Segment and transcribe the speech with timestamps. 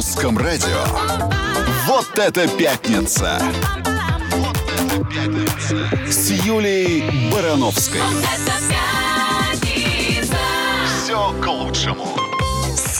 [0.00, 0.82] русском радио.
[1.84, 3.38] Вот это пятница!
[6.08, 8.00] С Юлей Барановской.
[11.04, 12.19] Все к лучшему.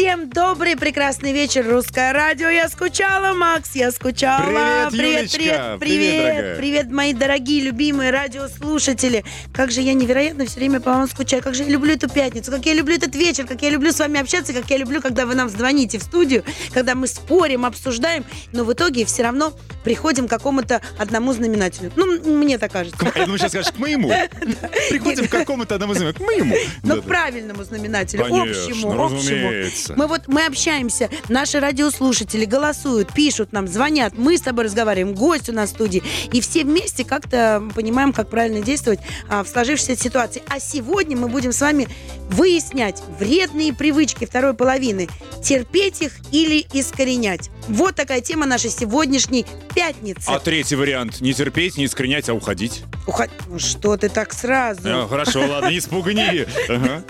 [0.00, 2.48] Всем добрый, прекрасный вечер, русское радио.
[2.48, 4.88] Я скучала, Макс, я скучала.
[4.90, 5.36] Привет, Юлечка.
[5.36, 6.56] привет, Привет, привет, дорогая.
[6.56, 9.26] привет, мои дорогие, любимые радиослушатели.
[9.52, 11.42] Как же я невероятно все время по вам скучаю.
[11.42, 13.98] Как же я люблю эту пятницу, как я люблю этот вечер, как я люблю с
[13.98, 18.24] вами общаться, как я люблю, когда вы нам звоните в студию, когда мы спорим, обсуждаем,
[18.54, 19.52] но в итоге все равно
[19.84, 21.92] приходим к какому-то одному знаменателю.
[21.96, 22.98] Ну, мне так кажется.
[23.14, 24.08] Я думаю, сейчас скажешь к моему.
[24.90, 26.54] Приходим к какому-то одному из к моему.
[26.82, 27.02] Но Да-да.
[27.02, 29.96] к правильному знаменателю, общему, общему.
[29.96, 35.48] Мы вот мы общаемся, наши радиослушатели голосуют, пишут нам, звонят, мы с тобой разговариваем, гость
[35.48, 36.02] у нас в студии,
[36.32, 40.42] и все вместе как-то понимаем, как правильно действовать а, в сложившейся ситуации.
[40.48, 41.88] А сегодня мы будем с вами
[42.30, 45.08] выяснять вредные привычки второй половины,
[45.42, 47.50] терпеть их или искоренять.
[47.68, 50.24] Вот такая тема нашей сегодняшней пятницы.
[50.26, 51.20] А третий вариант.
[51.20, 52.82] Не терпеть, не искоренять, а уходить.
[53.06, 54.80] Уход- Ну Что ты так сразу?
[54.84, 56.46] А, Хорошо, ладно, не спугни.
[56.68, 57.02] Ага.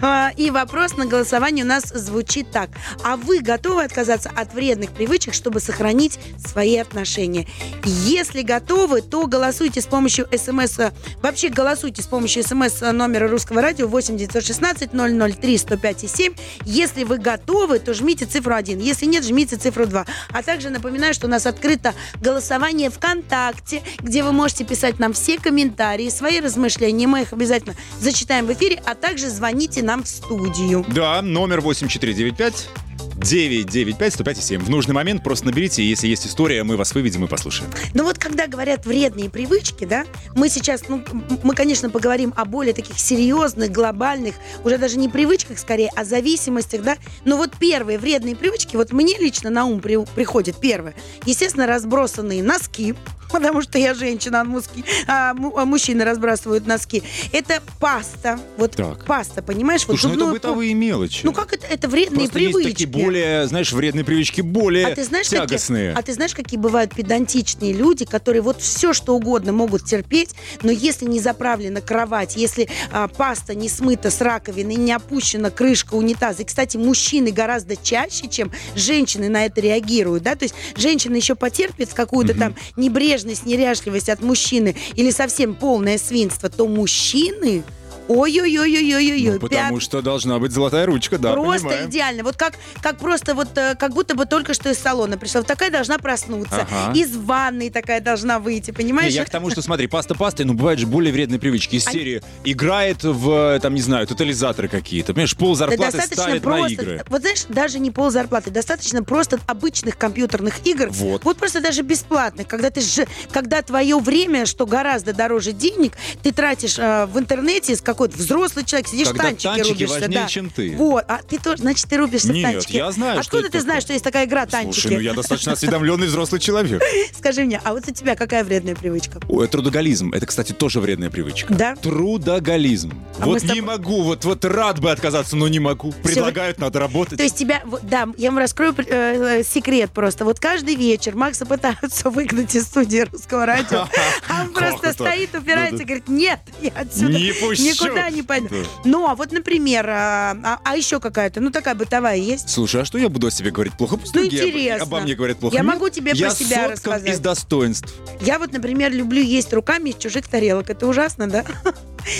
[0.00, 2.70] А, И вопрос на голосование у нас звучит так.
[3.02, 7.46] А вы готовы отказаться от вредных привычек, чтобы сохранить свои отношения?
[7.84, 10.78] Если готовы, то голосуйте с помощью смс.
[11.22, 16.34] Вообще голосуйте с помощью смс номера русского радио 8 916 003 105 и 7.
[16.64, 18.78] Если вы готовы, то жмите цифру 1.
[18.78, 20.03] Если нет, жмите цифру 2.
[20.32, 25.38] А также напоминаю, что у нас открыто голосование ВКонтакте, где вы можете писать нам все
[25.38, 27.06] комментарии, свои размышления.
[27.06, 30.84] Мы их обязательно зачитаем в эфире, а также звоните нам в студию.
[30.88, 32.68] Да, номер 8495
[33.16, 34.60] 995 105 7.
[34.64, 37.70] В нужный момент просто наберите, и если есть история, мы вас выведем и послушаем.
[37.94, 41.04] Но вот когда говорят вредные привычки, да, мы сейчас, ну,
[41.42, 44.34] мы, конечно, поговорим о более таких серьезных, глобальных,
[44.64, 46.96] уже даже не привычках скорее, а зависимостях, да.
[47.24, 50.94] Но вот первые вредные привычки, вот мне лично на ум при- приходит первое.
[51.24, 52.94] Естественно, разбросанные носки,
[53.32, 57.02] потому что я женщина, а, муски- а а мужчины разбрасывают носки.
[57.32, 59.04] Это паста, вот Так.
[59.06, 59.86] паста, понимаешь?
[59.86, 61.20] Вот Слушай, ну это бытовые мелочи.
[61.24, 61.66] Ну как это?
[61.66, 62.84] Это вредные Просто есть привычки.
[62.84, 65.90] такие более, знаешь, вредные привычки, более А ты знаешь, тягостные.
[65.90, 70.30] Какие, а ты знаешь, какие бывают педантичные люди, которые вот все, что угодно могут терпеть,
[70.62, 75.94] но если не заправлена кровать, если а, паста не смыта с раковины, не опущена крышка
[75.94, 81.16] унитаза, и, кстати, мужчины гораздо чаще, чем женщины на это реагируют, да, то есть женщина
[81.16, 87.64] еще потерпит какую-то там небрежность, неряшливость от мужчины или совсем полное свинство, то мужчины...
[88.08, 89.32] Ой-ой-ой-ой-ой-ой.
[89.34, 91.88] Ну, потому что должна быть золотая ручка, да, Просто понимаем.
[91.90, 92.22] идеально.
[92.22, 95.40] Вот как, как просто вот, э, как будто бы только что из салона пришла.
[95.40, 96.66] Вот такая должна проснуться.
[96.70, 96.92] Ага.
[96.98, 99.12] Из ванной такая должна выйти, Не, понимаешь?
[99.12, 101.76] я к тому, что смотри, паста пастой, но бывают же более вредные привычки.
[101.76, 105.12] Из Они- серии играет в, там, не знаю, тотализаторы какие-то.
[105.14, 107.04] Понимаешь, пол Да зарплаты достаточно ставит на просто, игры.
[107.08, 110.88] вот знаешь, даже не пол зарплаты, достаточно просто обычных компьютерных игр.
[110.90, 111.22] Вот.
[111.38, 115.92] просто даже бесплатных, когда ты же, когда твое время, что гораздо дороже денег,
[116.22, 120.20] ты тратишь э, в интернете с какой-то взрослый человек, сидишь Когда танчики, танчики рубишься, важнее,
[120.20, 120.26] да.
[120.28, 120.74] чем ты.
[120.76, 122.76] Вот, а ты тоже, значит, ты рубишься в Нет, танчики.
[122.76, 123.84] я знаю, что Откуда это ты знаешь, такое.
[123.84, 124.80] что есть такая игра танчики?
[124.80, 126.82] Слушай, ну я достаточно осведомленный взрослый человек.
[127.18, 129.20] Скажи мне, а вот у тебя какая вредная привычка?
[129.28, 130.12] Ой, трудоголизм.
[130.12, 131.52] Это, кстати, тоже вредная привычка.
[131.54, 131.76] Да?
[131.76, 132.92] Трудоголизм.
[133.18, 135.92] А мы вот с не тобой- могу, вот, вот рад бы отказаться, но не могу.
[136.02, 137.18] Предлагают, надо работать.
[137.18, 140.24] То есть тебя, вот, да, я вам раскрою э, э, секрет просто.
[140.24, 143.86] Вот каждый вечер Макса пытаются выгнать из студии русского радио,
[144.28, 144.94] а он Как просто это?
[145.04, 145.82] стоит, упирается Да-да.
[145.82, 147.62] и говорит, нет, я отсюда Не пущу.
[147.86, 148.54] Никуда не пойду.
[148.84, 152.48] Ну, а вот, например, а, а- а еще какая-то, ну, такая бытовая есть?
[152.50, 153.96] Слушай, а что я буду о себе говорить плохо?
[153.96, 154.82] Пусть Ну, интересно.
[154.82, 155.54] обо мне говорят плохо.
[155.56, 157.08] Я Нет, могу тебе я про себя рассказать.
[157.08, 157.94] из достоинств.
[158.20, 160.70] Я вот, например, люблю есть руками из чужих тарелок.
[160.70, 161.44] Это ужасно, да?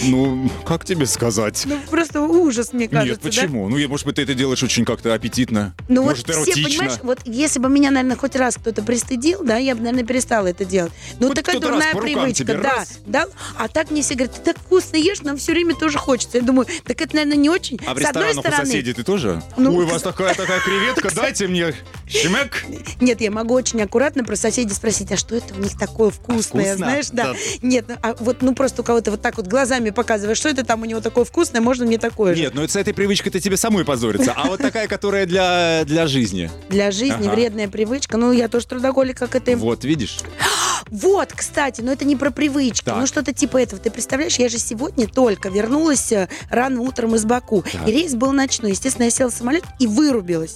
[0.05, 1.63] Ну, как тебе сказать?
[1.67, 3.11] Ну, просто ужас, мне кажется.
[3.13, 3.29] Нет, да?
[3.29, 3.69] почему?
[3.69, 5.75] Ну, я, может быть, ты это делаешь очень как-то аппетитно.
[5.89, 6.69] Ну может, вот все, эротично.
[6.69, 10.47] понимаешь, вот если бы меня, наверное, хоть раз кто-то пристыдил, да, я бы, наверное, перестала
[10.47, 10.93] это делать.
[11.21, 12.99] Ну, Хоть такая дурная привычка, тебе, да, раз.
[13.07, 13.27] да.
[13.57, 16.39] А так мне все говорят, ты так вкусно ешь, нам все время тоже хочется.
[16.39, 17.79] Я думаю, так это, наверное, не очень.
[17.87, 19.43] А в ресторанах у стороны, соседей ты тоже?
[19.57, 21.75] Ну, Ой, у вас такая такая креветка, дайте мне
[22.09, 22.65] щемек.
[23.01, 26.65] нет, я могу очень аккуратно про соседей спросить, а что это у них такое вкусное,
[26.65, 26.77] вкусно?
[26.77, 27.33] знаешь, да.
[27.33, 27.39] Да.
[27.63, 30.65] Нет, ну, а вот, ну, просто у кого-то вот так вот глазами показываешь, что это
[30.65, 32.43] там у него такое вкусное, можно мне такое же.
[32.43, 34.33] Нет, ну с этой привычкой-то тебе самой позориться.
[34.37, 36.51] А вот такая, которая для, для жизни.
[36.69, 37.35] Для жизни Ага.
[37.35, 38.17] вредная привычка.
[38.17, 39.57] Ну, я тоже трудоголик, как это.
[39.57, 40.19] Вот, видишь?
[40.91, 42.97] Вот, кстати, но это не про привычки, Так.
[42.99, 43.81] ну что-то типа этого.
[43.81, 47.65] Ты представляешь, я же сегодня только вернулась э, рано утром из Баку.
[47.73, 47.89] Так.
[47.89, 48.73] И рейс был ночной.
[48.73, 50.55] Естественно, я села в самолет и вырубилась.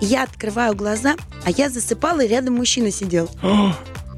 [0.00, 1.14] И я открываю глаза,
[1.44, 3.30] а я засыпала, и рядом мужчина сидел.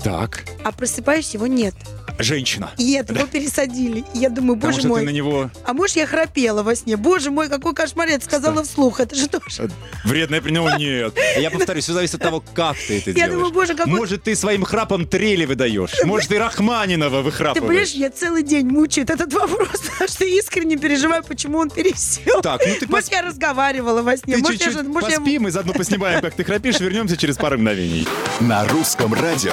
[0.03, 0.45] Так.
[0.63, 1.75] А просыпаюсь, его нет.
[2.19, 2.71] Женщина.
[2.79, 4.05] Нет, его пересадили.
[4.15, 5.01] И я думаю, Потому боже что мой.
[5.01, 6.97] ты на него А может, я храпела во сне?
[6.97, 9.01] Боже мой, какой кошмар, я это сказала вслух.
[9.01, 9.71] Это же тоже...
[10.05, 11.15] вредное при него нет.
[11.39, 13.33] Я повторюсь, все зависит от того, как ты это Я делаешь.
[13.35, 15.93] думаю, боже, какой- Может, ты своим храпом трели выдаешь.
[16.05, 17.91] Может, ты Рахманинова Ты понимаешь, выхрапываешь.
[17.93, 22.41] я целый день мучает этот вопрос, потому что искренне переживаю, почему он пересел.
[22.43, 24.37] Так, ну ты Может, пос- я разговаривала во сне.
[24.37, 26.79] Ты Может, я чуть-чуть же- может, я- поспим и заодно поснимаем, как ты храпишь.
[26.81, 28.07] Вернемся через пару мгновений.
[28.41, 29.53] На русском радио.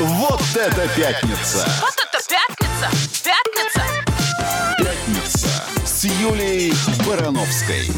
[0.00, 1.64] Вот это пятница!
[1.80, 2.90] Вот это пятница!
[3.22, 3.82] Пятница!
[4.78, 5.48] Пятница
[5.86, 6.74] с Юлией
[7.06, 7.88] Барановской.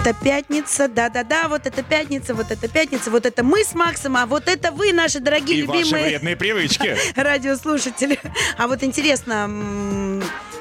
[0.00, 4.26] Это пятница, да-да-да, вот это пятница, вот это пятница, вот это мы с Максом, а
[4.26, 6.96] вот это вы, наши дорогие И ваши любимые вредные привычки.
[7.20, 8.18] радиослушатели.
[8.56, 10.07] А вот интересно, м,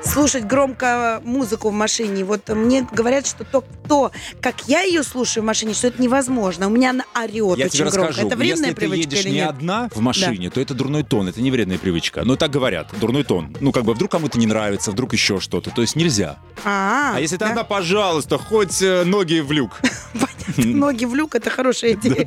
[0.07, 2.23] слушать громко музыку в машине.
[2.23, 4.11] Вот мне говорят, что то, то,
[4.41, 6.67] как я ее слушаю в машине, что это невозможно.
[6.67, 8.21] У меня она орет Я очень тебе громко.
[8.21, 9.49] Это вредная если ты привычка едешь или не нет?
[9.49, 12.23] одна в машине, то это дурной тон, это не вредная привычка.
[12.23, 13.55] Но так говорят, дурной тон.
[13.59, 15.69] Ну, как бы вдруг кому-то не нравится, вдруг еще что-то.
[15.71, 16.37] То есть нельзя.
[16.63, 17.49] А, А если ты да.
[17.49, 19.79] одна, пожалуйста, хоть э, ноги в люк.
[20.57, 22.25] Ноги в люк, это хорошая идея.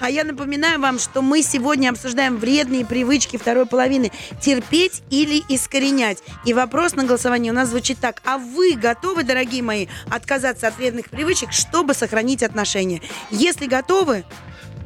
[0.00, 4.10] А я напоминаю вам, что мы сегодня обсуждаем вредные привычки второй половины.
[4.40, 6.18] Терпеть или искоренять.
[6.46, 8.22] И вопрос на голосование у нас звучит так.
[8.24, 13.02] А вы готовы, дорогие мои, отказаться от вредных привычек, чтобы сохранить отношения?
[13.30, 14.24] Если готовы,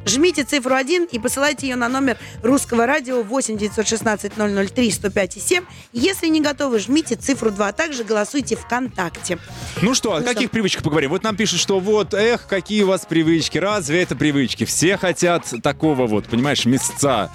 [0.07, 5.65] Жмите цифру 1 и посылайте ее на номер русского радио 8 916 003 105 7.
[5.93, 7.67] Если не готовы, жмите цифру 2.
[7.69, 9.39] А также голосуйте ВКонтакте.
[9.81, 10.49] Ну что, о Ну каких что?
[10.49, 11.09] привычках поговорим?
[11.09, 14.63] Вот нам пишут, что вот, эх, какие у вас привычки, разве это привычки?
[14.65, 17.31] Все хотят такого вот, понимаешь, места.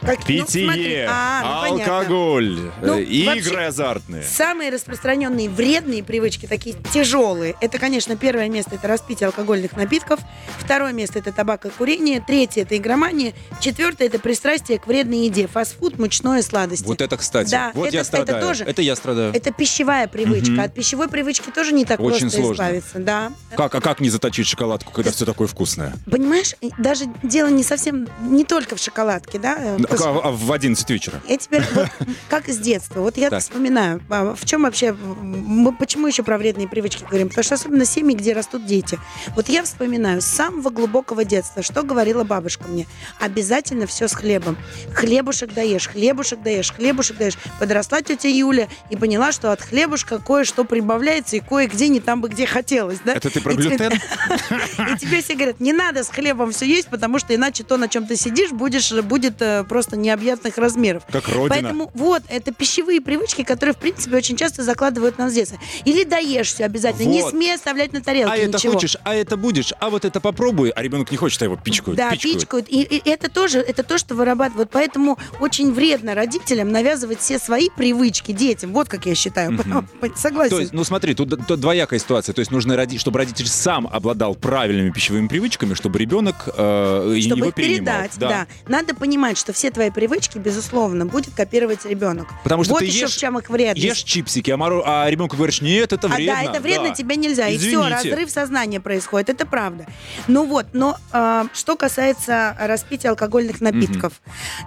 [0.00, 1.04] Как- ну, Питье, смотри.
[1.08, 4.22] А, ну, алкоголь, Ну, э, игры вообще, азартные.
[4.22, 10.20] Самые распространенные вредные привычки, такие тяжелые, это, конечно, первое место это распитие алкогольных напитков,
[10.58, 15.46] второе место это табак и курение, третье это игромания, четвертое это пристрастие к вредной еде,
[15.48, 16.84] фастфуд, мучное, сладости.
[16.86, 18.42] Вот это, кстати, Да, вот это- я это страдаю.
[18.46, 18.64] тоже.
[18.64, 19.32] Это я страдаю.
[19.34, 20.52] Это пищевая привычка.
[20.52, 20.60] Мгм.
[20.60, 22.52] От пищевой привычки тоже не так Очень просто сложно.
[22.62, 23.32] избавиться, да.
[23.56, 25.94] Как, а как не заточить шоколадку, когда все такое вкусное?
[26.10, 29.76] Понимаешь, даже дело не совсем, не только в шоколадке, да.
[29.90, 31.20] Э, А, а в 11 вечера?
[31.28, 31.88] Я теперь вот
[32.28, 33.00] как с детства.
[33.00, 33.42] Вот я Так.
[33.42, 37.28] вспоминаю, а, в чем вообще, мы почему еще про вредные привычки говорим?
[37.28, 38.98] Потому что особенно семьи, где растут дети.
[39.36, 42.86] Вот я вспоминаю с самого глубокого детства, что говорила бабушка мне.
[43.20, 44.56] Обязательно все с хлебом.
[44.94, 47.34] Хлебушек даешь, хлебушек даешь, хлебушек даешь.
[47.58, 52.28] Подросла тетя Юля и поняла, что от хлебушка кое-что прибавляется и кое-где не там бы,
[52.28, 52.98] где хотелось.
[53.04, 53.14] Да?
[53.14, 53.92] Это ты про И глютен?
[54.94, 57.88] И тебе все говорят, не надо с хлебом все есть, потому что иначе то, на
[57.88, 61.04] чем ты сидишь, будешь, будет э, просто необъятных размеров.
[61.08, 61.48] Как родина.
[61.48, 65.56] Поэтому вот, это пищевые привычки, которые, в принципе, очень часто закладывают нас детство.
[65.84, 67.30] Или даешь все обязательно, не Вот.
[67.30, 68.72] смей оставлять на тарелке А это ничего.
[68.72, 71.96] хочешь, а это будешь, а вот это попробуй, а ребенок не хочет, а его пичкают.
[71.96, 72.40] Да, пичкают.
[72.40, 72.68] пичкают.
[72.68, 74.68] И, и это тоже, это то, что вырабатывают.
[74.72, 78.72] Поэтому очень вредно родителям навязывать все свои привычки детям.
[78.72, 79.56] Вот как я считаю.
[80.16, 80.50] Согласен.
[80.50, 82.32] То есть, ну смотри, тут, тут двоякая ситуация.
[82.32, 87.36] То есть нужно, роди- чтобы родитель сам обладал правильными пищевыми привычками, чтобы ребенок э, чтобы
[87.38, 87.94] его их перенимал.
[88.02, 88.46] передать, да.
[88.66, 92.28] Надо понимать, что все твои привычки, безусловно, будет копировать ребенок.
[92.44, 93.84] Потому что вот ты еще ешь- в чем их вредность.
[93.86, 96.34] Ешь чипсики, а, моро- а ребенку говоришь, нет, это А, вредно.
[96.44, 96.94] да, это вредно, Да.
[96.94, 97.48] тебе нельзя.
[97.48, 97.88] И все, Извините.
[98.10, 99.30] разрыв сознания происходит.
[99.30, 99.86] Это правда.
[100.26, 104.20] Ну вот, но а, что касается распития алкогольных напитков.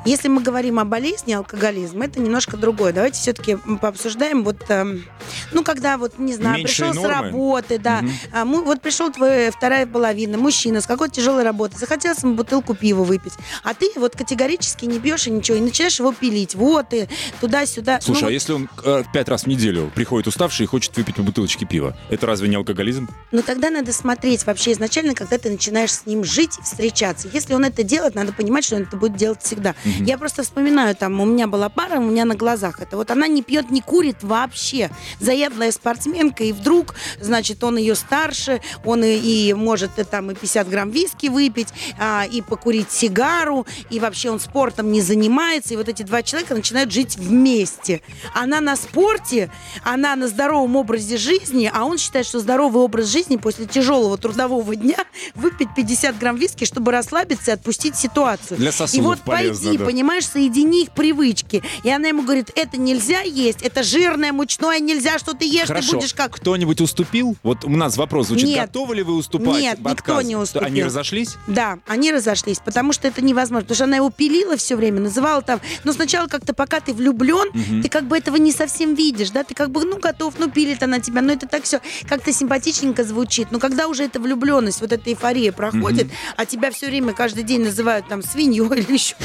[0.05, 2.93] Если мы говорим о болезни алкоголизм, это немножко другое.
[2.93, 4.43] Давайте все-таки пообсуждаем.
[4.43, 5.05] Вот, эм,
[5.51, 7.25] ну, когда вот, не знаю, Меньшие пришел с нормы.
[7.29, 8.01] работы, да.
[8.01, 8.11] Мгм.
[8.33, 12.73] А, мы- вот пришел твоя вторая половина, мужчина с какой-то тяжелой работы, захотелось ему бутылку
[12.75, 13.33] пива выпить.
[13.63, 16.55] А ты вот категорически не бьешь и ничего, и начинаешь его пилить.
[16.55, 17.07] Вот и
[17.39, 17.95] туда-сюда.
[17.95, 20.95] Ну, Слушай, а вот если он э, пять раз в неделю приходит уставший и хочет
[20.95, 23.09] выпить по бутылочке пива, это разве не алкоголизм?
[23.31, 27.29] Но тогда надо смотреть вообще изначально, когда ты начинаешь с ним жить встречаться.
[27.33, 29.75] Если он это делает, надо понимать, что он это будет делать всегда.
[29.99, 32.97] Я просто вспоминаю, там, у меня была пара, у меня на глазах это.
[32.97, 34.89] Вот она не пьет, не курит вообще.
[35.19, 40.35] Заядлая спортсменка, и вдруг, значит, он ее старше, он и, и может и, там и
[40.35, 45.73] 50 грамм виски выпить, а, и покурить сигару, и вообще он спортом не занимается.
[45.73, 48.01] И вот эти два человека начинают жить вместе.
[48.33, 49.51] Она на спорте,
[49.83, 54.75] она на здоровом образе жизни, а он считает, что здоровый образ жизни после тяжелого трудового
[54.75, 54.97] дня
[55.35, 58.57] выпить 50 грамм виски, чтобы расслабиться и отпустить ситуацию.
[58.57, 59.85] Для и сосудов вот полезно, пойди, да.
[59.85, 61.61] понимаешь, соедини их привычки.
[61.83, 65.67] И она ему говорит, это нельзя есть, это жирное, мучное, нельзя, что ты ешь, ты
[65.67, 65.97] Хорошо.
[65.97, 66.31] будешь как...
[66.35, 67.35] Кто-нибудь уступил?
[67.43, 68.47] Вот у нас вопрос звучит.
[68.47, 68.67] Нет.
[68.67, 69.61] Готовы ли вы уступать?
[69.61, 70.67] Нет, никто не уступил.
[70.67, 71.35] Они разошлись?
[71.47, 73.63] Да, они разошлись, потому что это невозможно.
[73.63, 76.93] Потому что она его пилила все все время, называла там, но сначала как-то пока ты
[76.93, 77.51] влюблен,
[77.81, 80.81] ты как бы этого не совсем видишь, да, ты как бы, ну, готов, ну, пилит
[80.81, 84.93] она тебя, ну, это так все как-то симпатичненько звучит, но когда уже эта влюбленность, вот
[84.93, 89.15] эта эйфория проходит, а тебя все время каждый день называют там свиньей или еще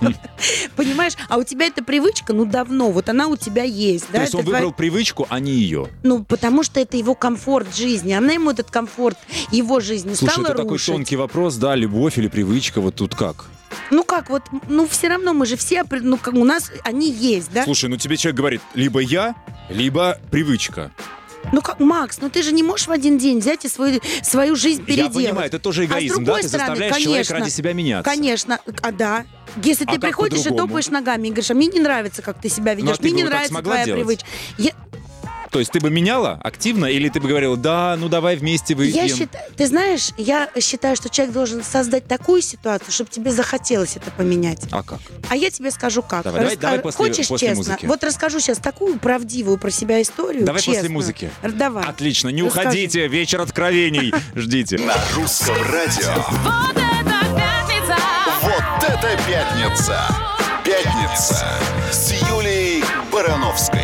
[0.76, 1.12] Понимаешь?
[1.28, 4.18] А у тебя эта привычка, ну, давно, вот она у тебя есть, да?
[4.18, 5.88] То есть он выбрал привычку, а не ее.
[6.02, 8.14] Ну, потому что это его комфорт жизни.
[8.14, 9.18] Она ему этот комфорт
[9.50, 13.50] его жизни Слушай, стала это такой тонкий вопрос, да, любовь или привычка, вот тут как?
[13.90, 17.52] Ну как, вот, ну все равно мы же все, ну как у нас они есть,
[17.52, 17.64] да?
[17.64, 19.34] Слушай, ну тебе человек говорит, либо я,
[19.68, 20.90] либо привычка.
[21.52, 24.56] Ну как, Макс, ну ты же не можешь в один день взять и свою, свою
[24.56, 25.14] жизнь Я переделать.
[25.14, 26.24] понимаю, это тоже А с эгоизм, да?
[26.24, 28.10] другой Ты стороны, заставляешь человека конечно, ради себя меняться.
[28.10, 29.24] Конечно, а да.
[29.62, 32.48] Если А ты приходишь и топаешь ногами и говоришь, а мне не нравится, как ты
[32.48, 34.00] себя ведешь, Ну, а мне не нравится твоя делать?
[34.02, 34.26] привычка.
[34.56, 34.72] Я,
[35.54, 39.06] То есть ты бы меняла активно, или ты бы говорила, да, ну давай вместе выпьем?
[39.06, 43.96] я считаю, ты знаешь, я считаю, что человек должен создать такую ситуацию, чтобы тебе захотелось
[43.96, 44.62] это поменять.
[44.72, 44.98] А как?
[45.30, 46.24] А я тебе скажу как.
[46.24, 47.62] Давай, давай, Раска- давай после- Хочешь после честно?
[47.62, 47.86] музыки.
[47.86, 50.44] Вот расскажу сейчас такую правдивую про себя историю.
[50.44, 50.92] Давай после честную.
[50.92, 51.30] музыки.
[51.44, 51.84] Давай.
[51.84, 52.66] Отлично, не Расскажи.
[52.70, 54.76] уходите, вечер откровений, ждите.
[54.78, 56.14] На русском радио.
[56.42, 57.96] Вот это пятница!
[58.42, 60.00] Вот это пятница!
[60.64, 61.46] Пятница
[61.92, 62.82] с Юлией
[63.12, 63.83] Барановской.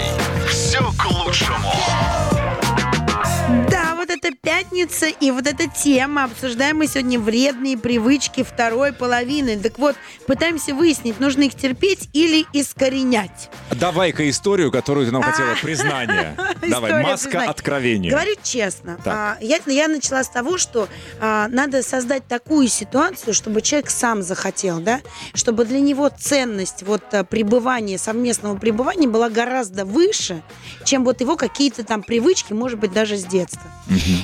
[4.80, 6.25] Пятница и вот эта тема.
[6.25, 9.58] Обсуждаем мы сегодня вредные привычки второй половины.
[9.58, 9.96] Так вот,
[10.26, 13.50] пытаемся выяснить, нужно их терпеть или искоренять.
[13.72, 16.37] Давай-ка историю, которую ты нам хотела, признание.
[16.68, 18.10] Давай, маска откровения.
[18.10, 20.88] Говорю честно, а, я, начала с того, что
[21.20, 25.00] а, надо создать такую ситуацию, чтобы человек сам захотел, да,
[25.34, 30.42] чтобы для него ценность вот а, пребывания, совместного пребывания была гораздо выше,
[30.84, 33.62] чем вот его какие-то там привычки, может быть, даже с детства.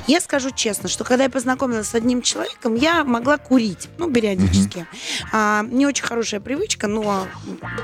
[0.06, 4.86] Я скажу честно, что когда я познакомилась с одним человеком, я могла курить, ну, периодически.
[5.32, 7.26] А, не очень хорошая привычка, но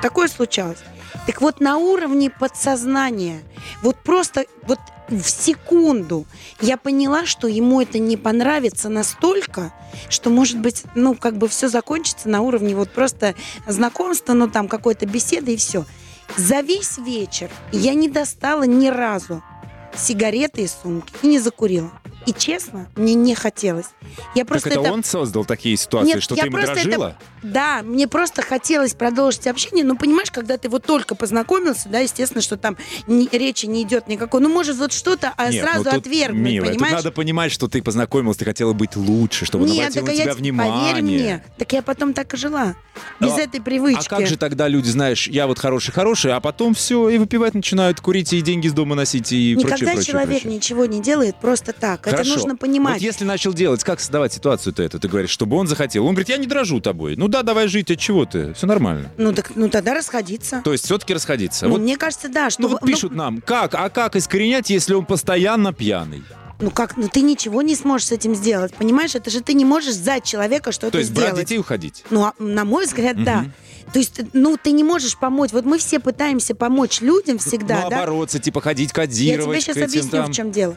[0.00, 0.78] такое случалось.
[1.26, 3.42] Так вот, на уровне подсознания,
[3.82, 4.78] вот просто вот
[5.08, 6.26] в секунду
[6.60, 9.72] я поняла, что ему это не понравится настолько,
[10.08, 13.34] что, может быть, ну, как бы все закончится на уровне вот просто
[13.66, 15.84] знакомства, ну, там, какой-то беседы и все.
[16.36, 19.42] За весь вечер я не достала ни разу
[19.94, 21.90] сигареты из сумки и не закурила.
[22.26, 23.86] И честно, мне не хотелось.
[24.34, 26.84] Я Так просто это это он создал такие ситуации, Нет, что ты ему просто это-
[26.84, 27.16] дрожила?
[27.42, 29.84] Да, мне просто хотелось продолжить общение.
[29.84, 32.76] Ну, понимаешь, когда ты вот только познакомился, да, естественно, что там
[33.08, 34.40] ни- речи не идет никакой.
[34.40, 36.94] Ну, может, вот что-то, а Нет, сразу ну тут, отвергнуть, милая, тут понимаешь?
[36.96, 40.14] надо понимать, что ты познакомилась, ты хотела быть лучше, чтобы Нет, обратил так на а
[40.14, 40.90] я тебя те- внимание.
[40.92, 42.76] Поверь мне, так я потом так и жила.
[43.18, 44.06] Без А- этой привычки.
[44.06, 48.00] А как же тогда люди, знаешь, я вот хороший-хороший, а потом все, и выпивать начинают,
[48.00, 50.52] курить, и деньги из дома носить, и Никогда прочее, прочее, человек прочее.
[50.56, 52.06] ничего не делает просто так.
[52.12, 52.30] Хорошо.
[52.30, 52.94] Это нужно понимать.
[52.94, 55.00] Вот если начал делать, как создавать ситуацию-то эту?
[55.00, 56.06] Ты говоришь, чтобы он захотел.
[56.06, 57.16] Он говорит, я не дрожу тобой.
[57.16, 58.54] Ну да, давай жить, от чего ты?
[58.54, 59.10] Все нормально.
[59.16, 60.62] Ну, так, ну тогда расходиться.
[60.64, 61.66] То есть все-таки расходиться.
[61.66, 62.62] Ну, вот, мне кажется, да, что...
[62.62, 66.22] ну вот ну, пишут нам, как, а как искоренять, если он постоянно пьяный?
[66.62, 69.16] Ну как, ну ты ничего не сможешь с этим сделать, понимаешь?
[69.16, 71.46] Это же ты не можешь за человека То что-то есть брать сделать.
[71.46, 72.04] детей и уходить.
[72.10, 73.46] Ну, а, на мой взгляд, да.
[73.92, 75.50] То есть, ну, ты не можешь помочь.
[75.52, 77.96] Вот мы все пытаемся помочь людям всегда, ну, да?
[77.98, 79.64] бороться, типа ходить Я кодировать.
[79.64, 80.32] тебе сейчас объясню, там.
[80.32, 80.76] в чем дело.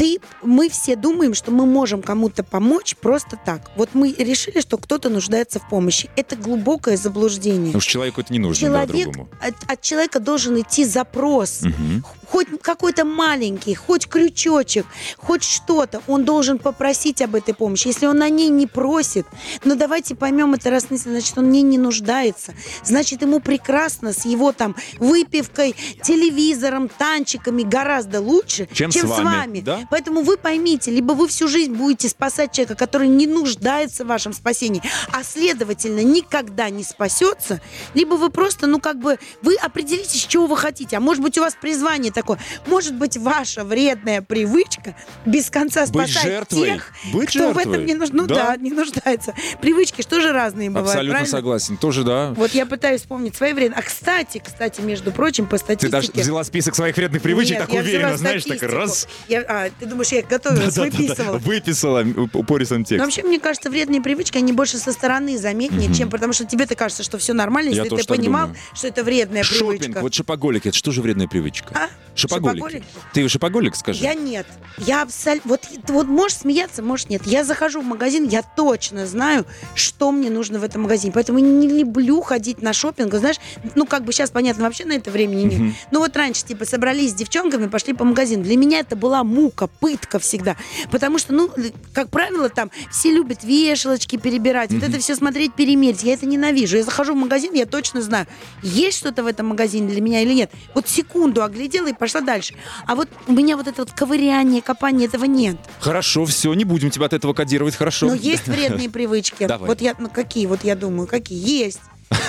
[0.00, 3.70] Ты, мы все думаем, что мы можем кому-то помочь просто так.
[3.76, 6.08] Вот мы решили, что кто-то нуждается в помощи.
[6.16, 7.66] Это глубокое заблуждение.
[7.66, 9.28] Потому что человеку это не нужно, да, Человек, другому.
[9.42, 11.60] от, от человека должен идти запрос.
[11.60, 12.02] Мгм.
[12.30, 14.86] Хоть какой-то маленький, хоть крючочек,
[15.18, 16.00] хоть что-то.
[16.06, 17.88] Он должен попросить об этой помощи.
[17.88, 19.26] Если он о ней не просит,
[19.64, 22.54] ну давайте поймем это раз, значит, он ней не нуждается.
[22.82, 29.60] Значит, ему прекрасно с его там выпивкой, телевизором, танчиками гораздо лучше, Чем с чем, вами,
[29.60, 29.88] да?
[29.90, 34.32] Поэтому вы поймите, либо вы всю жизнь будете спасать человека, который не нуждается в вашем
[34.32, 34.82] спасении,
[35.12, 37.60] а следовательно никогда не спасется,
[37.94, 40.96] либо вы просто, ну как бы, вы определитесь, чего вы хотите.
[40.96, 44.94] А может быть у вас призвание такое, может быть ваша вредная привычка
[45.26, 46.66] без конца Быть спасать жертвой.
[46.72, 47.62] тех, Быть кто в жертвой.
[47.62, 48.22] этом не нужно.
[48.22, 48.34] Ну Да.
[48.34, 49.34] да, не нуждается.
[49.60, 51.30] Привычки что же разные бывают, Абсолютно правильно?
[51.38, 51.76] согласен.
[51.76, 52.32] Тоже, да.
[52.36, 53.78] Вот я пытаюсь вспомнить свои вредные.
[53.78, 55.90] А кстати, кстати, между прочим, по Ты статистике...
[55.90, 58.78] даже взяла список своих вредных привычек, Нет, так я взяла уверенно, знаешь, так статистику.
[58.80, 59.08] раз.
[59.28, 61.38] Я- а, ты думаешь, я их готовилась, выписывала?
[61.38, 63.06] Выписала упористым Но текстом.
[63.06, 67.02] вообще, мне кажется, вредные привычки, они больше со стороны заметнее, чем потому что тебе-то кажется,
[67.02, 68.60] что все нормально, Я если тоже ты понимал, думаю.
[68.74, 70.00] что это вредная Шопинг, привычка.
[70.00, 71.72] вот шопоголик, это что же вредная привычка?
[71.74, 71.88] А?
[72.14, 72.82] Шопоголики.
[73.14, 74.02] Ты шопоголик, скажи?
[74.02, 74.46] Я нет.
[74.78, 75.48] Я абсолютно...
[75.50, 77.22] Вот, вот можешь смеяться, можешь нет.
[77.26, 81.12] Я захожу в магазин, я точно знаю, что мне нужно в этом магазине.
[81.12, 83.14] Поэтому не люблю ходить на шопинг.
[83.14, 83.36] Знаешь,
[83.74, 85.60] ну, как бы сейчас, понятно, вообще на это времени нет.
[85.60, 85.74] Мгм.
[85.92, 88.42] Ну, вот раньше, типа, собрались с девчонками, пошли по магазину.
[88.42, 90.56] Для меня это была мука, пытка всегда.
[90.90, 91.50] Потому что, ну,
[91.92, 96.02] как правило, там все любят вешалочки перебирать, вот это все смотреть, перемерить.
[96.02, 96.76] Я это ненавижу.
[96.76, 98.26] Я захожу в магазин, я точно знаю,
[98.62, 100.50] есть что-то в этом магазине для меня или нет.
[100.74, 102.54] Вот секунду оглядела и пошла дальше.
[102.86, 105.56] А вот у меня вот это вот ковыряние, копание, этого нет.
[105.80, 108.06] Хорошо, все, не будем тебя от этого кодировать, хорошо.
[108.06, 109.48] Но есть вредные привычки.
[109.60, 111.38] Вот я, ну какие, вот я думаю, какие?
[111.38, 111.80] Есть.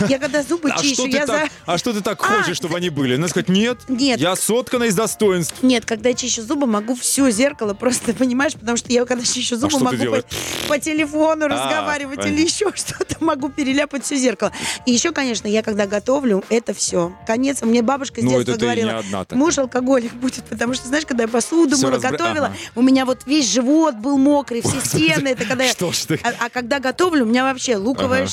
[0.08, 1.34] Я когда зубы А чищу, я за...
[1.34, 3.16] так, а что ты так А, хочешь, чтобы они были?
[3.16, 4.20] Надо сказать, нет, Нет.
[4.20, 5.56] я соткана из достоинств.
[5.64, 9.56] Нет, когда я чищу зубы, могу все зеркало просто, понимаешь, потому что я когда чищу
[9.56, 12.36] зубы, А что ты могу по, по телефону А, разговаривать понятно.
[12.36, 14.52] или еще что-то, могу переляпать все зеркало.
[14.86, 17.16] И еще, конечно, я когда готовлю, это все.
[17.26, 17.62] Конец.
[17.62, 21.76] Мне бабушка с Ну, детства говорила, муж алкоголик будет, потому что, знаешь, когда я посуду
[21.76, 22.56] Всё мыла, разбра- готовила, Ага.
[22.76, 25.72] у меня вот весь живот был мокрый, все стены, это когда я...
[25.72, 26.20] Что ж ты?
[26.24, 28.28] А, а когда готовлю, у меня вообще луковая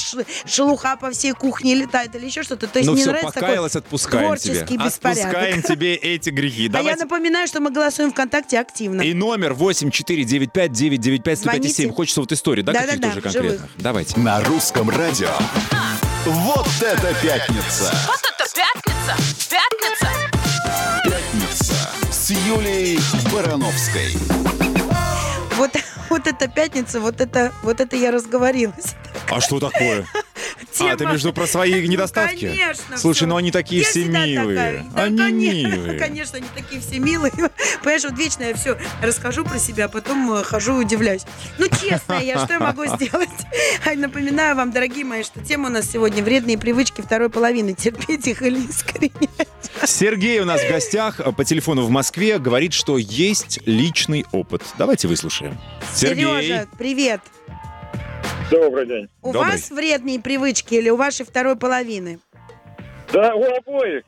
[0.47, 2.67] шелуха по всей кухне летает или еще что-то.
[2.67, 4.55] То есть Ну мне все, нравится такой покаялась, отпускаем тебе.
[4.55, 5.25] творческий беспорядок.
[5.27, 6.71] Отпускаем тебе эти грехи.
[6.75, 9.03] А я напоминаю, что мы голосуем ВКонтакте активно.
[9.03, 11.37] И номер 8495-995-1057.
[11.37, 11.93] Звоните.
[11.93, 13.53] Хочется вот истории, да, Да-да-да, каких-то уже конкретных?
[13.61, 13.71] живых.
[13.79, 14.19] Давайте.
[14.21, 15.31] На русском радио.
[16.25, 17.91] Вот это пятница!
[18.07, 19.17] Вот это пятница!
[19.49, 20.09] Пятница!
[21.05, 21.75] Пятница
[22.11, 22.99] с Юлией
[23.33, 24.13] Барановской.
[25.57, 25.71] Вот,
[26.11, 28.95] вот эта пятница, вот это, вот это я разговорилась.
[29.31, 30.05] А что такое?
[30.81, 32.47] А, ты Тема- между про свои Ну, недостатки?
[32.49, 32.97] конечно.
[32.97, 33.27] Слушай, всё.
[33.27, 34.87] ну они такие Я все милые.
[34.95, 35.99] Да, Они конечно, милые.
[35.99, 37.33] Конечно, они такие все милые.
[37.83, 41.23] Понимаешь, вот вечно я все расскажу про себя, а потом э, хожу и удивляюсь.
[41.59, 43.29] Ну, честно я, что я могу сделать?
[43.97, 47.73] Напоминаю вам, дорогие мои, что тема у нас сегодня «Вредные привычки второй половины».
[47.75, 49.49] Терпеть их или искоренять.
[49.85, 54.63] Сергей у нас в гостях э, по телефону в Москве говорит, что есть личный опыт.
[54.77, 55.59] Давайте выслушаем.
[55.95, 56.25] Сергей.
[56.25, 57.21] Сережа, привет.
[58.51, 59.09] Добрый день.
[59.23, 59.53] У Добрый.
[59.53, 62.19] вас вредные привычки или у вашей второй половины?
[63.13, 64.05] Да, у обоих.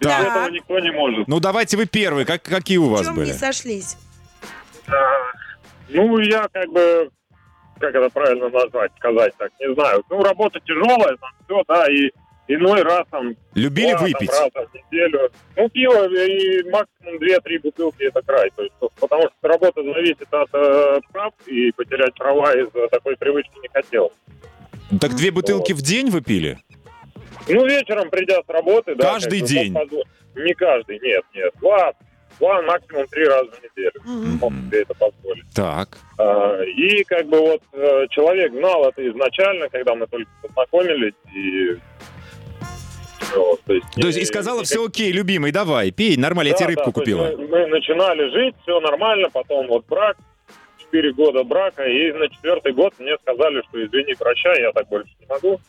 [0.00, 0.26] Без Так.
[0.26, 1.26] этого никто не может.
[1.28, 2.26] Ну давайте вы первые.
[2.26, 3.26] Как, какие у В вас чем были?
[3.28, 3.96] не сошлись?
[4.88, 4.92] А,
[5.88, 7.10] Ну, я как бы,
[7.80, 10.02] как это правильно назвать, сказать так, не знаю.
[10.10, 12.10] Ну, работа тяжелая, там все, да, и
[12.48, 13.34] иной раз там...
[13.54, 14.30] Любили два, там, выпить?
[14.30, 15.30] раза в неделю.
[15.56, 18.50] Ну, пиво и максимум 2-3 бутылки это край.
[18.54, 23.58] То есть, потому что работа зависит от э, прав, и потерять права из-за такой привычки
[23.62, 24.12] не хотел.
[25.00, 26.58] Так две бутылки в день вы пили?
[27.48, 29.12] Ну, вечером, придя с работы, да.
[29.12, 29.74] Каждый как день?
[29.74, 30.06] позволить.
[30.36, 31.52] Не каждый, нет, нет.
[31.60, 31.92] Два,
[32.38, 34.00] два максимум три раза в неделю.
[34.04, 34.38] Мгм.
[34.38, 35.44] Мог себе это позволить.
[35.54, 35.98] Так.
[36.18, 41.78] А, И как бы вот э, человек знал это изначально, когда мы только познакомились, и...
[43.34, 46.68] вот, то есть, То есть и сказала, все окей, любимый, давай, пей, нормально, я тебе
[46.68, 47.24] рыбку есть купила.
[47.36, 50.16] Мы, мы начинали жить, все нормально, потом вот брак,
[50.78, 55.10] 4 года брака, и на четвертый год мне сказали, что извини, прощай, я так больше
[55.20, 55.60] не могу.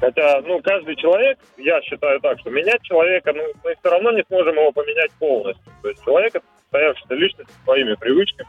[0.00, 4.24] Хотя, ну, каждый человек, я считаю так, что менять человека, ну, мы все равно не
[4.26, 5.64] сможем его поменять полностью.
[5.80, 8.48] То есть человек это состоявшаяся личность со своими привычками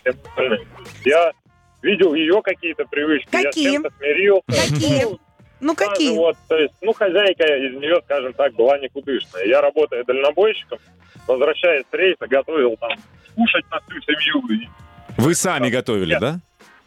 [0.00, 0.66] всем остальным.
[1.04, 1.32] Я
[1.82, 3.68] видел ее какие-то привычки, я Какие?
[3.68, 4.44] с чем-то смирился.
[4.48, 5.04] Какие?
[5.04, 5.18] Ну,
[5.60, 6.16] Ну, даже какие?
[6.16, 9.44] Вот, то есть, ну, хозяйка из нее, скажем так, была никудышная.
[9.44, 10.78] Я, работая дальнобойщиком,
[11.26, 12.90] возвращаясь с рейса, готовил там
[13.34, 14.68] кушать на всю семью.
[15.16, 16.20] Вы сами готовили, Нет.
[16.20, 16.40] да?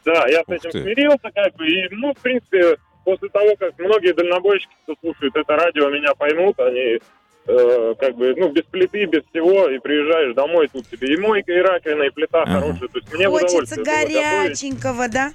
[0.06, 0.82] да, я с Ух этим ты.
[0.84, 5.56] смирился, как бы, и, ну, в принципе, после того, как многие дальнобойщики, кто слушает это
[5.56, 7.00] радио, меня поймут, они
[7.48, 11.52] э, как бы, ну, без плиты, без всего, и приезжаешь домой, тут тебе и мойка,
[11.52, 12.60] и раковина, и плита Ага.
[12.62, 12.88] хорошая.
[12.90, 15.32] То есть мне Хочется горяченького, да?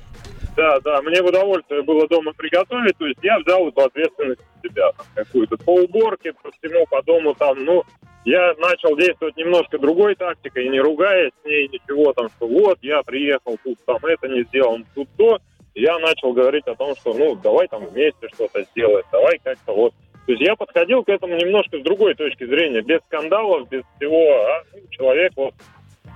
[0.57, 4.69] Да, да, мне в удовольствие было дома приготовить, то есть я взял эту ответственность на
[4.69, 7.83] себя, какую-то по уборке, по всему, по дому там, ну,
[8.25, 13.03] я начал действовать немножко другой тактикой, не ругаясь с ней, ничего там, что вот, я
[13.03, 15.39] приехал, тут там это не сделал, тут то,
[15.75, 19.93] я начал говорить о том, что, ну, давай там вместе что-то сделаем, давай как-то вот.
[20.27, 24.47] То есть я подходил к этому немножко с другой точки зрения, без скандалов, без всего,
[24.47, 25.55] а ну, человек вот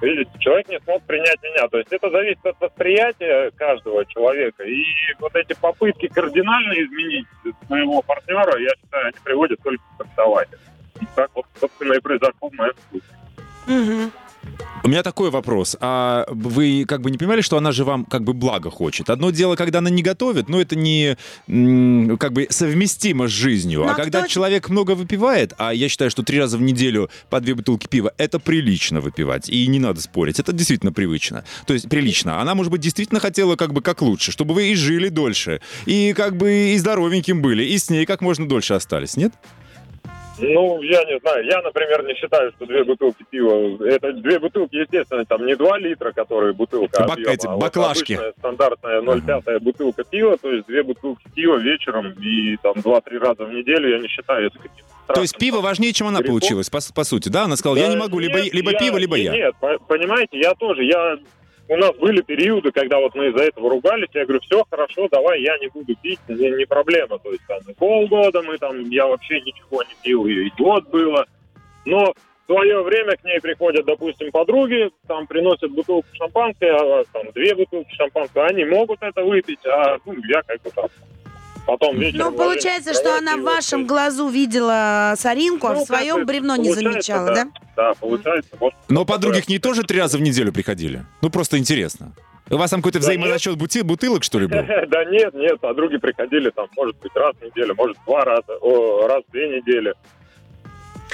[0.01, 1.69] Видите, человек не смог принять меня.
[1.69, 4.63] То есть это зависит от восприятия каждого человека.
[4.63, 4.85] И
[5.19, 7.27] вот эти попытки кардинально изменить
[7.67, 10.59] своего партнера, я считаю, они приводят только к расставанию.
[11.17, 13.19] Так вот, собственно, и произошло в моем случае.
[13.67, 14.13] Мгм.
[14.85, 15.77] У меня такой вопрос.
[15.81, 19.11] А вы как бы не понимали, что она же вам как бы благо хочет?
[19.11, 21.17] Одно дело, когда она не готовит, но это не
[22.17, 23.81] как бы совместимо с жизнью.
[23.81, 26.63] Ну, а а когда кто- человек много выпивает, а я считаю, что три раза в
[26.63, 29.49] неделю по две бутылки пива, это прилично выпивать.
[29.51, 30.39] И не надо спорить.
[30.41, 31.45] Это действительно привычно.
[31.67, 32.41] То есть прилично.
[32.41, 36.15] Она, может быть, действительно хотела как бы как лучше, чтобы вы и жили дольше, и
[36.17, 39.33] как бы и здоровеньким были, и с ней как можно дольше остались, нет?
[40.41, 41.45] Ну, я не знаю.
[41.45, 43.83] Я, например, не считаю, что две бутылки пива...
[43.85, 47.61] Это две бутылки, естественно, там не два литра, которые бутылка Бак- объема, эти а вот
[47.61, 48.13] баклажки.
[48.15, 53.45] обычная стандартная 0,5 бутылка пива, то есть две бутылки пива вечером и там два-три раза
[53.45, 56.79] в неделю, я не считаю это каким-то То есть пиво важнее, чем она получилась, по,
[56.95, 57.45] по сути, да?
[57.45, 59.33] Она сказала, я не могу, либо, либо пиво, либо я.
[59.33, 61.19] Нет, по- понимаете, я тоже, я...
[61.71, 65.43] У нас были периоды, когда вот мы из-за этого ругались, я говорю, все хорошо, давай,
[65.43, 67.19] я не буду пить, не, проблема.
[67.19, 71.27] То есть там и полгода мы там, я вообще ничего не пил, и год было.
[71.85, 77.31] Но в свое время к ней приходят, допустим, подруги, там приносят бутылку шампанское, а, там
[77.33, 80.87] две бутылки шампанского, они могут это выпить, а ну, я как бы там
[81.69, 82.33] потом вечером...
[82.33, 86.73] Ну, получается, что она в вашем глазу видела соринку, а в Ну, своем бревно не
[86.73, 87.47] замечала, да?
[87.77, 88.51] Да, получается.
[88.59, 91.05] Вот Но подруги к ней тоже три раза в неделю приходили?
[91.23, 92.13] Ну, просто интересно.
[92.51, 94.57] У вас там какой-то Да взаимозасчет бути- бутылок, что ли, был?
[94.89, 99.07] Да нет, нет, подруги приходили там, может быть, раз в неделю, может, два раза, о,
[99.07, 99.93] раз в две недели.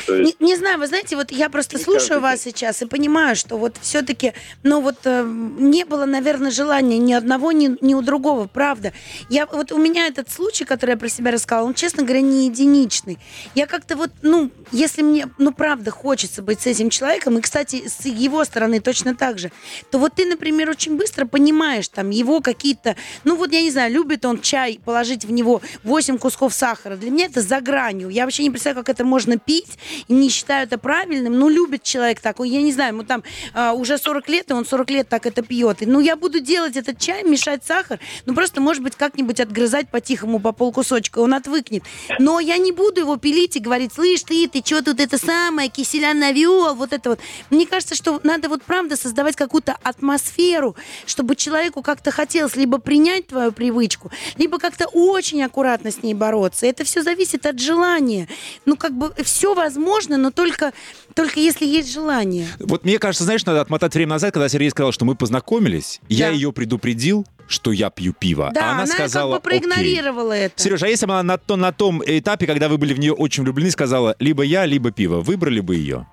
[0.08, 3.36] Есть, Не, не знаю, вы знаете, вот я просто Не слушаю вас сейчас и понимаю,
[3.36, 8.02] что вот все-таки, ну вот э, не было, наверное, желания ни одного, ни, ни у
[8.02, 8.92] другого, правда.
[9.28, 12.46] Я вот у меня этот случай, который я про себя рассказала, он, честно говоря, не
[12.46, 13.18] единичный.
[13.54, 17.88] Я как-то вот, ну, если мне, ну, правда, хочется быть с этим человеком, и, кстати,
[17.88, 19.50] с его стороны точно так же,
[19.90, 23.92] то вот ты, например, очень быстро понимаешь там его какие-то, ну вот я не знаю,
[23.92, 26.96] любит он чай, положить в него 8 кусков сахара.
[26.96, 28.08] Для меня это за гранью.
[28.08, 29.78] Я вообще не представляю, как это можно пить,
[30.08, 31.38] не считаю это правильным.
[31.38, 34.64] Ну, любит человек такой, я не знаю, ему там а, уже 40 лет, и он
[34.66, 35.82] 40 лет так это пьет.
[35.82, 39.88] И, ну, я буду делать этот чай, мешать сахар, ну, просто, может быть, как-нибудь отгрызать
[39.88, 41.84] по-тихому по полкусочка, он отвыкнет.
[42.18, 45.68] Но я не буду его пилить и говорить, слышь, ты, ты что тут это самое,
[45.68, 47.20] киселя навел, вот это вот.
[47.50, 53.26] Мне кажется, что надо вот правда создавать какую-то атмосферу, чтобы человеку как-то хотелось либо принять
[53.26, 56.66] твою привычку, либо как-то очень аккуратно с ней бороться.
[56.66, 58.28] Это все зависит от желания.
[58.64, 59.73] Ну, как бы все возможно,
[60.18, 60.72] но только,
[61.14, 62.46] только если есть желание.
[62.60, 66.28] Вот мне кажется, знаешь, надо отмотать время назад, когда Сергей сказал, что мы познакомились, я
[66.28, 66.32] Да.
[66.34, 70.60] ее предупредил, что я пью пиво, Да, а она, она, сказала, как бы проигнорировала это.
[70.62, 73.12] Сережа, а если бы она на, то- на том этапе, когда вы были в нее
[73.12, 76.06] очень влюблены, сказала, либо я, либо пиво, выбрали бы ее?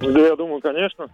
[0.00, 1.06] да, я думаю, конечно.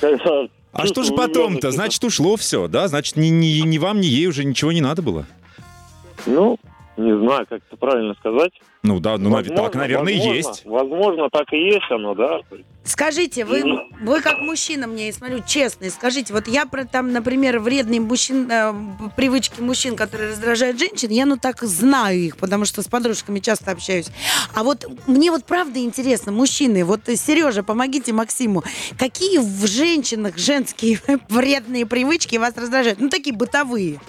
[0.00, 1.70] Когда А что же потом-то?
[1.70, 2.88] Значит, ушло все, да?
[2.88, 5.26] Значит, ни, ни, ни вам, ни ей уже ничего не надо было?
[6.26, 6.58] Ну,
[6.96, 8.52] не знаю, как это правильно сказать.
[8.82, 10.64] Ну да, ну, Возможно, так, наверное, возможно, есть.
[10.64, 12.40] Возможно, так и есть оно, да.
[12.84, 13.64] Скажите, вы,
[14.00, 18.48] вы как мужчина мне, я смотрю, честный, скажите, вот я про там, например, вредные мужчин,
[18.48, 18.72] э,
[19.16, 23.72] привычки мужчин, которые раздражают женщин, я ну так знаю их, потому что с подружками часто
[23.72, 24.06] общаюсь.
[24.54, 28.62] А вот мне вот правда интересно, мужчины, вот Сережа, помогите Максиму,
[28.96, 33.00] какие в женщинах женские вредные привычки вас раздражают?
[33.00, 34.00] Ну, такие бытовые.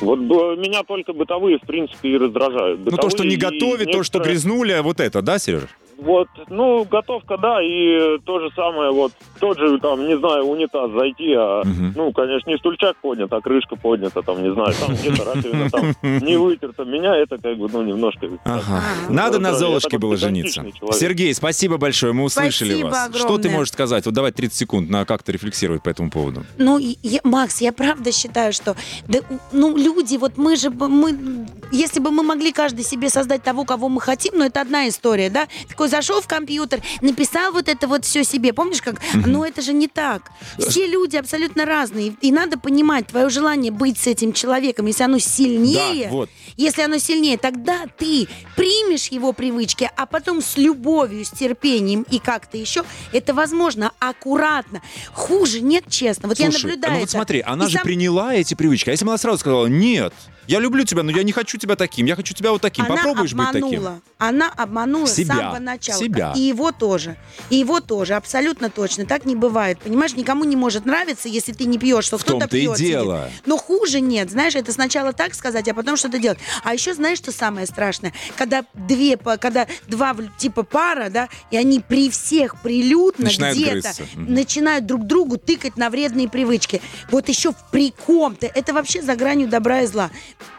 [0.00, 0.18] Вот
[0.56, 2.80] меня только бытовые, в принципе, и раздражают.
[2.84, 5.68] Ну, то, что не Бытовые готовит, то, что грязнули, вот это, да, Сережа?
[6.00, 10.90] Вот, ну, готовка, да, и то же самое, вот, тот же, там, не знаю, унитаз
[10.92, 11.92] зайти, а, Мгм.
[11.94, 15.94] ну, конечно, не стульчак поднят, а крышка поднята, там, не знаю, там где-то раковина, там,
[16.02, 16.84] не вытерта.
[16.84, 18.28] Меня это, как бы, ну, немножко...
[18.44, 18.82] Ага.
[19.10, 20.64] Надо Да, на Золушке было жениться.
[20.72, 20.94] человек.
[20.94, 23.08] Сергей, спасибо большое, мы услышали Спасибо вас.
[23.10, 23.50] Что ты огромное.
[23.58, 24.06] можешь сказать?
[24.06, 26.44] Вот давай 30 секунд на как-то рефлексировать по этому поводу.
[26.56, 28.74] Ну, я- Макс, я правда считаю, что
[29.06, 29.18] да,
[29.52, 33.64] ну, люди, вот мы же, бы- мы, если бы мы могли каждый себе создать того,
[33.64, 35.46] кого мы хотим, ну, это одна история, да?
[35.68, 38.96] Такой зашел в компьютер, написал вот это вот все себе, помнишь как?
[39.14, 40.30] Но это же не так.
[40.58, 45.18] Все люди абсолютно разные, и надо понимать, твое желание быть с этим человеком, если оно
[45.18, 46.30] сильнее, Да, вот.
[46.56, 48.26] если оно сильнее, тогда ты
[48.56, 54.80] примешь его привычки, а потом с любовью, с терпением и как-то еще, это возможно аккуратно.
[55.12, 56.28] Хуже нет, честно.
[56.28, 56.92] Вот я Слушай, наблюдаю.
[56.94, 57.12] ну вот это.
[57.12, 58.88] смотри, она И же сам- приняла эти привычки.
[58.90, 60.12] А если бы она сразу сказала, нет,
[60.50, 62.84] я люблю тебя, но я не хочу тебя таким, я хочу тебя вот таким.
[62.84, 63.66] Она Попробуешь быть таким?
[63.66, 64.00] обманула.
[64.18, 65.34] Она обманула Себя.
[65.34, 65.98] с самого начала.
[65.98, 66.32] Себя.
[66.36, 67.16] И его тоже.
[67.50, 68.14] И его тоже.
[68.14, 69.06] Абсолютно точно.
[69.06, 69.78] Так не бывает.
[69.78, 72.76] Понимаешь, никому не может нравиться, если ты не пьешь, что кто-то и пьет.
[72.76, 72.90] сидит.
[72.90, 73.30] дело.
[73.46, 74.30] Но хуже нет.
[74.30, 76.40] Знаешь, это сначала так сказать, а потом что-то делать.
[76.64, 78.12] А еще знаешь, что самое страшное?
[78.36, 84.86] Когда две, когда два типа пара, да, и они при всех прилюдно Начинают где-то начинают
[84.86, 86.82] друг другу тыкать на вредные привычки.
[87.12, 88.46] Вот еще в при ком-то.
[88.46, 90.10] Это вообще за гранью добра и зла.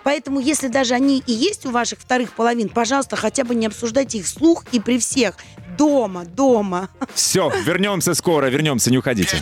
[0.04, 4.20] Поэтому, если даже они и есть у ваших вторых половин, пожалуйста, хотя бы не обсуждайте
[4.20, 5.36] их вслух и при всех.
[5.78, 6.90] Дома, дома.
[7.14, 9.42] Все, вернемся скоро, вернемся, не уходите.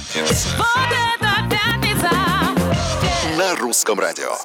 [0.58, 0.68] Вот
[1.16, 2.10] это пятница!
[3.38, 4.36] На русском радио.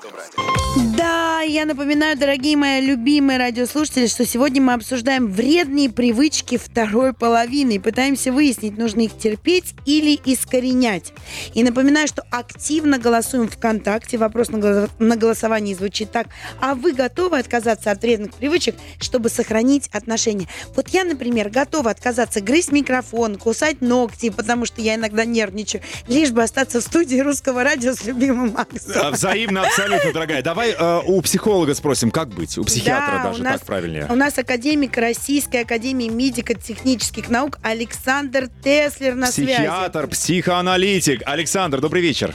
[0.77, 7.73] Да, я напоминаю, дорогие мои любимые радиослушатели, что сегодня мы обсуждаем вредные привычки второй половины
[7.77, 11.13] и пытаемся выяснить, нужно их терпеть или искоренять.
[11.55, 14.19] И напоминаю, что активно голосуем ВКонтакте.
[14.19, 16.27] Вопрос на, голо- на голосовании звучит так.
[16.61, 20.49] А вы готовы отказаться от вредных привычек, чтобы сохранить отношения?
[20.75, 26.31] Вот я, например, готова отказаться грызть микрофон, кусать ногти, потому что я иногда нервничаю, лишь
[26.33, 28.93] бы остаться в студии русского радио с любимым Максом.
[28.97, 30.43] А, Взаимно, абсолютно, дорогая.
[30.43, 32.57] Давай э, у психолога спросим, как быть?
[32.59, 34.07] У психиатра Да, даже, у нас- так правильнее.
[34.11, 41.23] У нас академик Российской Академии медико-технических наук Александр Теслер на Психиатр, психоаналитик.
[41.27, 42.35] Александр, добрый вечер.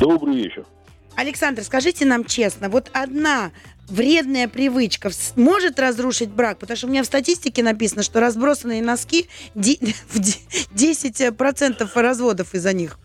[0.00, 0.64] Добрый вечер.
[0.64, 0.66] связи.
[1.14, 3.50] Александр, скажите нам честно, вот одна
[3.88, 6.58] вредная привычка может разрушить брак?
[6.58, 10.38] Потому что у меня в статистике написано, что разбросанные носки де- в де-
[10.74, 12.98] 10% разводов из-за них.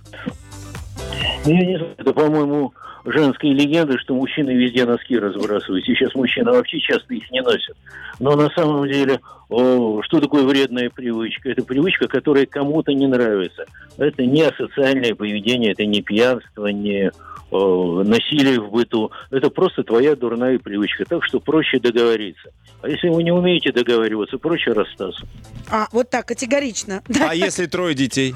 [1.47, 2.73] Ну, Я не знаю, это, по-моему,
[3.05, 5.85] женская легенда, что мужчины везде носки разбрасывают.
[5.85, 7.77] Сейчас мужчины вообще часто их не носят.
[8.19, 11.49] Но на самом деле, о, что такое вредная привычка?
[11.49, 13.63] Это привычка, которая кому-то не нравится.
[13.97, 17.11] Это не асоциальное поведение, это не пьянство, не
[17.49, 19.11] о, насилие в быту.
[19.31, 21.05] Это просто твоя дурная привычка.
[21.05, 22.49] Так что проще договориться.
[22.81, 25.25] А если вы не умеете договариваться, проще расстаться.
[25.69, 27.01] А, вот так, категорично.
[27.19, 28.35] А если трое детей?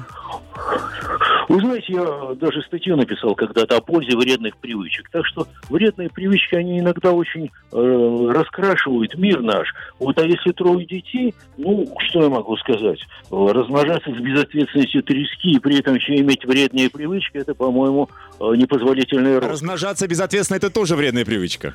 [1.48, 5.08] Вы знаете, я даже статью написал когда-то о пользе вредных привычек.
[5.10, 9.68] Так что вредные привычки, они иногда очень э, раскрашивают мир наш.
[9.98, 13.00] Вот а если трое детей, ну, что я могу сказать?
[13.30, 18.08] Размножаться с безответственностью трески и при этом еще иметь вредные привычки, это, по-моему,
[18.40, 19.52] э, непозволительная роскошь.
[19.52, 21.74] Размножаться безответственно это тоже вредная привычка.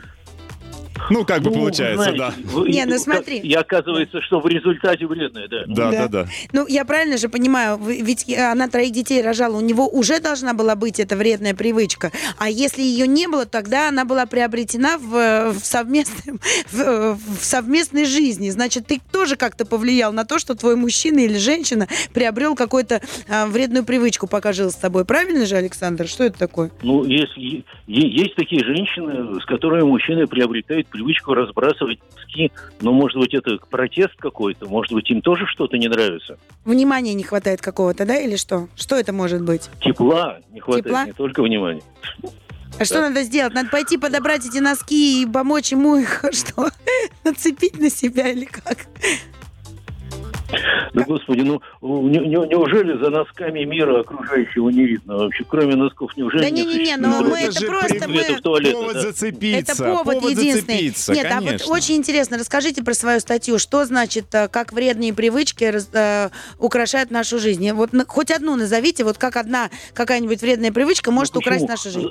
[1.10, 2.34] Ну, как бы Ну, получается, знаете, да.
[2.52, 3.38] вы- Не, ну смотри.
[3.39, 5.63] И оказывается, что в результате вредное, да.
[5.67, 5.91] Да, Да.
[5.91, 6.30] да, да.
[6.52, 10.76] Ну, я правильно же понимаю, ведь она троих детей рожала, у него уже должна была
[10.76, 12.12] быть эта вредная привычка.
[12.38, 16.39] А если ее не было, тогда она была приобретена в, в, совместном,
[16.72, 18.50] в, в совместной жизни.
[18.50, 23.46] Значит, ты тоже как-то повлиял на то, что твой мужчина или женщина приобрел какую-то а,
[23.48, 25.06] вредную привычку, пока жил с тобой.
[25.06, 26.08] Правильно же, Александр?
[26.08, 26.72] Что это такое?
[26.84, 33.33] Ну, если есть такие женщины, с которыми мужчины приобретают привычку разбрасывать носки, но, может быть,
[33.33, 36.38] это протест какой-то, может быть, им тоже что-то не нравится.
[36.65, 38.67] Внимания не хватает какого-то, да, или что?
[38.75, 39.69] Что это может быть?
[39.81, 41.05] Тепла не хватает, Тепла?
[41.05, 41.83] не только внимания.
[42.79, 43.53] А что надо сделать?
[43.53, 46.69] Надо пойти подобрать эти носки и помочь ему их что?
[47.23, 48.88] Нацепить на себя или как?
[50.93, 55.43] Да, господи, ну, не- не- неужели за носками мира окружающего не видно вообще?
[55.47, 59.01] Кроме носков, неужели Да не-не-не, но Ну, мы это просто мы- в туалете, повод да?
[59.01, 59.73] зацепиться.
[59.73, 60.51] Это повод, единственный.
[60.62, 61.67] зацепиться, Нет, а конечно.
[61.67, 63.60] вот очень интересно, расскажите про свою статью.
[63.60, 66.29] Что значит, э, как вредные привычки раз- э,
[66.60, 67.69] украшают нашу жизнь?
[67.73, 71.89] Вот на- хоть одну назовите, вот как одна какая-нибудь вредная привычка может Ну, украсть нашу
[71.89, 72.10] жизнь.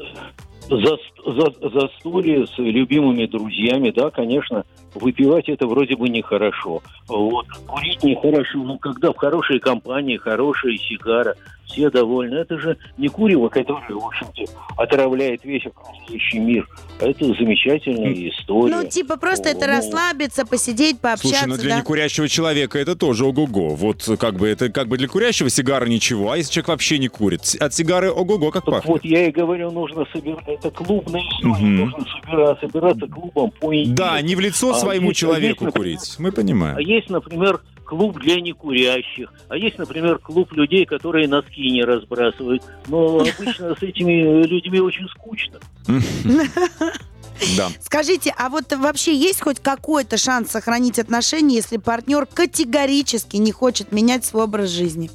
[0.68, 4.64] За, за, застолье с любимыми друзьями, да, конечно,
[5.00, 6.82] выпивать это вроде бы нехорошо.
[7.08, 7.46] Вот.
[7.66, 11.34] Курить нехорошо, но когда в хорошей компании, хорошая сигара,
[11.66, 12.36] все довольны.
[12.36, 14.44] Это же не курево, которое, в общем-то,
[14.76, 16.68] отравляет весь окружающий мир.
[17.00, 18.74] А это замечательная история.
[18.74, 21.80] Ну, типа просто это Ну, расслабиться, посидеть, пообщаться, Слушай, ну для да?
[21.80, 23.70] некурящего человека это тоже ого-го.
[23.70, 27.08] Вот как бы это как бы для курящего сигара ничего, а если человек вообще не
[27.08, 28.88] курит, от сигары ого-го как Так пахнет.
[28.88, 31.76] вот, я и говорю, нужно собирать, это клубная история, Мгм.
[31.80, 33.72] нужно собира- собираться клубом по.
[33.86, 36.14] Да, не в лицо А своему есть- человеку есть, курить.
[36.18, 36.78] Мы А понимаем.
[36.78, 42.62] есть, например, клуб для некурящих, а есть, например, клуб людей, которые носки не разбрасывают.
[42.88, 45.60] Но обычно с этими людьми очень скучно.
[47.56, 47.70] Да.
[47.84, 53.92] Скажите, а вот вообще есть хоть какой-то шанс сохранить отношения, если партнер категорически не хочет
[53.92, 55.10] менять свой образ жизни?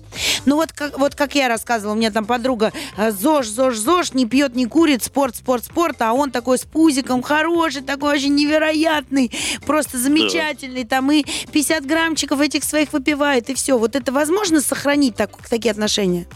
[0.46, 4.14] Ну вот как, вот как я рассказывала, у меня там подруга э, ЗОЖ, ЗОЖ, ЗОЖ,
[4.14, 8.36] не пьет, не курит, спорт, спорт, спорт, а он такой с пузиком, хороший, такой очень
[8.36, 9.32] невероятный,
[9.66, 13.78] просто замечательный, там и 50 граммчиков этих своих выпивает, и все.
[13.78, 16.28] Вот это возможно сохранить так, такие отношения?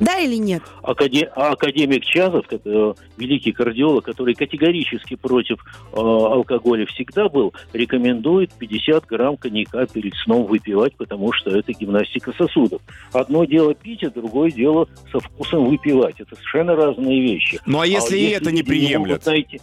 [0.00, 0.62] Да или нет?
[0.82, 5.58] Акаде- А академик Чазов, это великий кардиолог, который категорически против
[5.92, 12.32] э, алкоголя всегда был, рекомендует 50 грамм коньяка перед сном выпивать, потому что это гимнастика
[12.32, 12.80] сосудов.
[13.12, 16.18] Одно дело пить, а другое дело со вкусом выпивать.
[16.18, 17.60] Это совершенно разные вещи.
[17.66, 19.24] Ну а если и это не приемлет?
[19.26, 19.60] найти-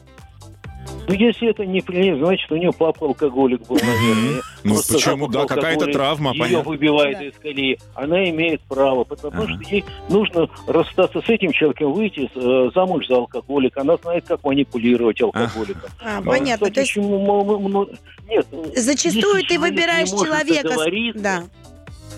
[1.07, 4.41] Ну, если это не приемлет, значит, у нее папа алкоголик был, наверное.
[4.63, 5.27] Ну, Просто почему?
[5.27, 6.69] Да, какая-то травма, Ее понятно.
[6.69, 7.25] выбивает Да.
[7.25, 7.79] из колеи.
[7.95, 9.53] Она имеет право, потому Ага.
[9.53, 13.81] что ей нужно расстаться с этим человеком, выйти э, замуж за алкоголика.
[13.81, 15.89] Она знает, как манипулировать алкоголиком.
[16.03, 16.69] А, А, понятно.
[16.69, 18.45] То есть Нет.
[18.75, 20.75] зачастую если ты выбираешь человека...
[21.15, 21.43] Да.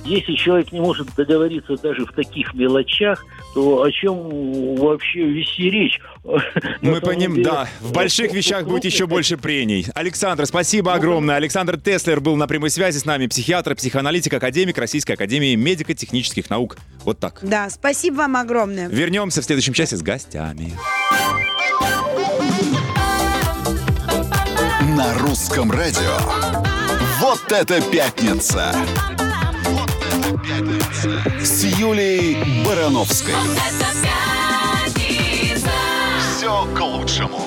[0.05, 5.99] Если человек не может договориться даже в таких мелочах, то о чем вообще вести речь?
[6.81, 7.67] Мы понимаем, деле, да.
[7.79, 9.85] В больших вещах будет еще больше прений.
[9.95, 11.35] Александр, спасибо огромное.
[11.35, 16.77] Александр Теслер был на прямой связи с нами, психиатр, психоаналитик, академик Российской Академии медико-технических наук.
[17.03, 17.39] Вот так.
[17.41, 18.87] Да, спасибо вам огромное.
[18.87, 20.73] Вернемся в следующем часе с гостями.
[24.97, 26.17] На русском радио.
[27.19, 28.73] Вот это пятница.
[31.43, 33.35] С Юлией Барановской.
[36.17, 37.39] Все к лучшему.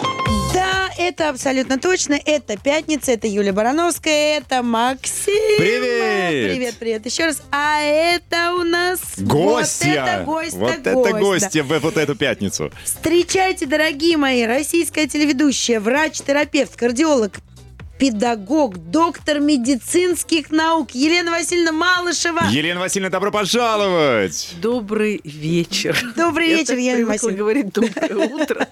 [0.55, 2.17] Да, это абсолютно точно.
[2.25, 5.35] Это пятница, это Юлия Барановская, это Максим.
[5.59, 6.53] Привет!
[6.55, 7.07] Привет, привет.
[7.07, 7.43] Еще раз.
[7.51, 9.01] А это у нас...
[9.17, 10.23] Гостья!
[10.25, 12.71] Вот это гость, Вот это гостья в вот эту пятницу.
[12.85, 17.41] Встречайте, дорогие мои, российская телеведущая, врач-терапевт, кардиолог,
[18.03, 22.41] педагог, доктор медицинских наук Елена Васильевна Малышева.
[22.51, 24.57] Елена Васильевна, добро пожаловать!
[24.61, 25.97] Добрый вечер.
[26.17, 27.39] Добрый Я вечер, так Елена Васильевна.
[27.39, 28.67] говорить доброе утро,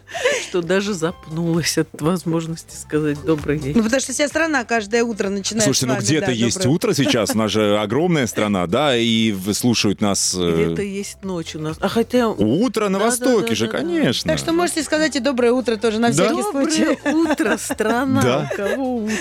[0.48, 3.76] что даже запнулась от возможности сказать добрый вечер.
[3.76, 7.38] Ну, потому что вся страна каждое утро начинает Слушайте, ну где-то есть утро сейчас, у
[7.38, 10.34] нас же огромная страна, да, и слушают нас...
[10.36, 11.76] э, Где-то есть ночь у нас.
[11.80, 12.30] А хотя...
[12.30, 14.28] Утро на Востоке же, конечно.
[14.28, 16.96] Так что можете сказать и доброе утро тоже на всякий случай.
[16.96, 18.22] Доброе утро, страна.
[18.22, 18.50] Да.
[18.56, 19.19] Кого утро?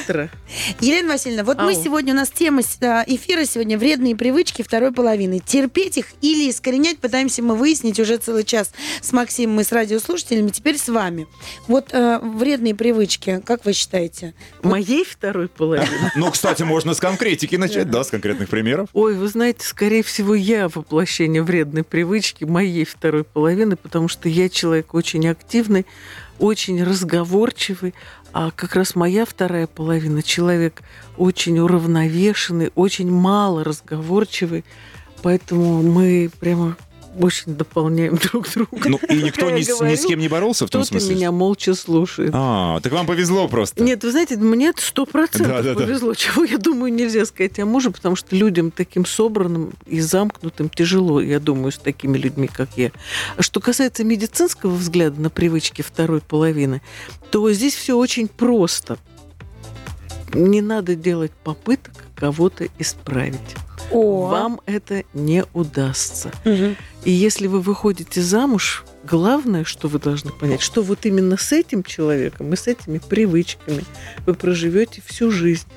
[0.79, 1.83] Елена Васильевна, вот мы Ау.
[1.83, 5.39] сегодня, у нас тема а, эфира сегодня «Вредные привычки второй половины».
[5.39, 10.49] Терпеть их или искоренять пытаемся мы выяснить уже целый час с Максимом и с радиослушателями,
[10.49, 11.27] теперь с вами.
[11.67, 14.33] Вот э, вредные привычки, как вы считаете?
[14.63, 16.11] Моей второй половины.
[16.15, 18.89] Ну, кстати, можно с конкретики начать, да, с конкретных примеров.
[18.93, 24.49] Ой, вы знаете, скорее всего, я воплощение вредной привычки моей второй половины, потому что я
[24.49, 25.85] человек очень активный,
[26.39, 27.93] очень разговорчивый,
[28.33, 30.81] а как раз моя вторая половина человек
[31.17, 34.65] очень уравновешенный, очень мало разговорчивый,
[35.21, 36.77] поэтому мы прямо
[37.19, 38.89] очень дополняем друг друга.
[38.89, 41.15] Ну, и никто ни, с- ни с говорю, кем не боролся в том смысле?
[41.15, 42.31] меня молча слушает.
[42.33, 43.83] А, так вам повезло просто.
[43.83, 45.85] Нет, вы знаете, мне сто процентов Да-да-да.
[45.85, 50.69] повезло, чего, я думаю, нельзя сказать о муже, потому что людям таким собранным и замкнутым
[50.69, 52.91] тяжело, я думаю, с такими людьми, как я.
[53.39, 56.81] Что касается медицинского взгляда на привычки второй половины,
[57.31, 58.97] то здесь все очень просто.
[60.33, 63.39] Не надо делать попыток кого-то исправить.
[63.91, 66.31] Вам это не удастся.
[66.45, 66.75] Мгм.
[67.05, 71.83] И если вы выходите замуж, главное, что вы должны понять, что вот именно с этим
[71.83, 73.83] человеком и с этими привычками
[74.25, 75.67] вы проживете всю жизнь.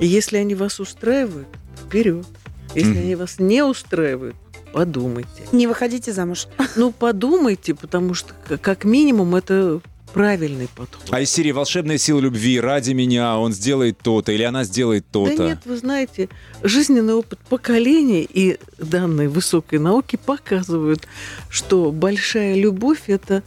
[0.00, 1.48] И если они вас устраивают,
[1.86, 2.26] вперед.
[2.74, 2.98] Если Мгм.
[3.00, 4.36] они вас не устраивают,
[4.72, 5.28] подумайте.
[5.52, 6.48] Не выходите замуж.
[6.74, 9.80] Ну, подумайте, потому что, как минимум, это
[10.16, 11.08] правильный подход.
[11.10, 15.36] А из серии «Волшебная сила любви», «Ради меня», он сделает то-то, или она сделает то-то.
[15.36, 16.30] Да нет, вы знаете,
[16.62, 21.06] жизненный опыт поколений и данные высокой науки показывают,
[21.50, 23.42] что большая любовь– это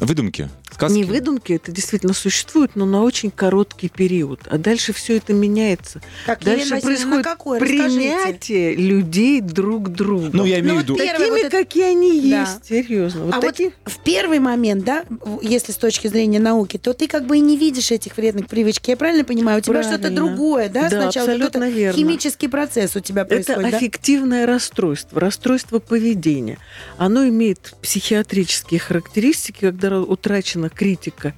[0.00, 0.48] Выдумки,
[0.80, 0.96] сказки.
[0.96, 4.40] Не выдумки, это действительно существует, но на очень короткий период.
[4.50, 6.00] А дальше все это меняется.
[6.26, 7.26] Так, Дальше Елена происходит?
[7.26, 7.64] Расскажите.
[7.64, 10.30] принятие людей друг друга.
[10.32, 10.94] Ну, я имею Ну, в виду...
[10.94, 12.40] вот Такими, вот это- какие они Да.
[12.42, 13.24] есть, серьезно.
[13.26, 15.04] Вот а такие- вот в первый момент, да,
[15.42, 18.88] если с точки зрения науки, то ты как бы и не видишь этих вредных привычек.
[18.88, 19.58] Я правильно понимаю?
[19.58, 21.26] У тебя что-то другое, да, Да, сначала?
[21.32, 21.98] абсолютно верно.
[21.98, 23.76] Химический процесс у тебя Это происходит, да?
[23.76, 26.58] аффективное расстройство, расстройство поведения.
[26.96, 31.34] Оно имеет психиатрические характеристики, когда утрачена критика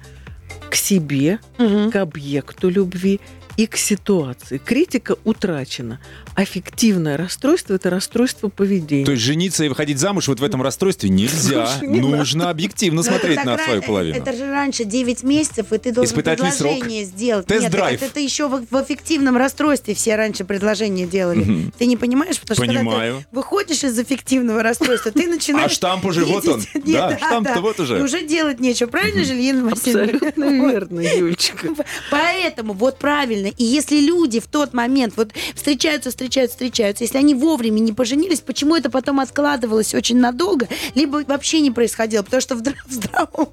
[0.69, 1.91] к себе, Мгм.
[1.91, 3.19] к объекту любви
[3.57, 4.57] и к ситуации.
[4.57, 5.99] Критика утрачена.
[6.35, 9.05] Аффективное расстройство– это расстройство поведения.
[9.05, 11.67] То есть жениться и выходить замуж вот в этом расстройстве нельзя.
[11.67, 14.17] Слушай, не Нужно объективно Ну, смотреть на свою половину.
[14.17, 16.71] Это же раньше 9 месяцев, и ты должен Испытательный срок.
[16.71, 17.45] предложение сделать.
[17.47, 18.01] Тест-драйв.
[18.01, 21.71] Нет, это, еще в, в эффективном расстройстве все раньше предложения делали.
[21.77, 22.39] Ты не понимаешь?
[22.39, 23.17] Потому что когда Понимаю.
[23.29, 25.71] ты выходишь из эффективного расстройства, ты начинаешь...
[25.71, 26.63] А штамп уже вот он.
[26.85, 28.01] Да, штамп-то вот уже.
[28.03, 28.87] Уже делать нечего.
[28.87, 30.03] Правильно же, Елена Васильевна?
[30.03, 31.69] Абсолютно верно, Юлечка.
[32.11, 33.47] Поэтому вот правильно.
[33.47, 38.39] И если люди в тот момент вот встречаются, встречаются, встречаются, если они вовремя не поженились,
[38.39, 42.93] почему это потом откладывалось очень надолго, либо вообще не происходило, потому что в, здра- в
[42.93, 43.49] здравом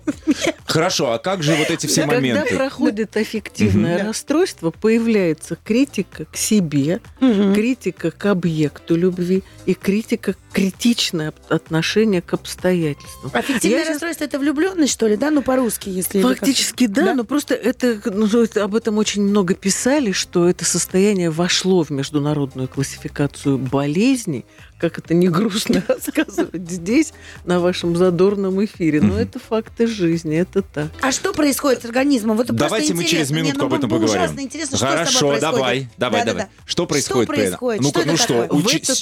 [0.65, 2.55] Хорошо, а как же вот эти все Когда моменты?
[2.57, 12.23] проходит аффективное расстройство, появляется критика к себе, критика к объекту любви и критика, критичное отношение
[12.23, 13.31] к обстоятельствам.
[13.35, 15.31] Аффективное Я расстройство это влюбленность, что ли, да?
[15.31, 16.21] Ну, по-русски, если.
[16.23, 17.15] Фактически да, Да?
[17.15, 21.91] но просто это, ну, это- об этом очень много писали, что это состояние вошло в
[21.91, 24.45] международную абсолютную классификацию болезней,
[24.79, 27.13] как это не грустно рассказывать здесь,
[27.45, 29.01] на вашем задорном эфире.
[29.01, 30.89] Но это факты жизни, это так.
[31.01, 32.37] А что происходит с организмом?
[32.37, 34.23] Вот Давайте мы через минутку ну, об этом было поговорим.
[34.23, 35.41] Ужасно интересно, Хорошо, происходит.
[35.41, 36.47] давай, давай, давай.
[36.67, 37.31] Что происходит?
[37.31, 37.37] этом?
[37.37, 37.87] происходит?
[37.87, 38.35] Что это ну что,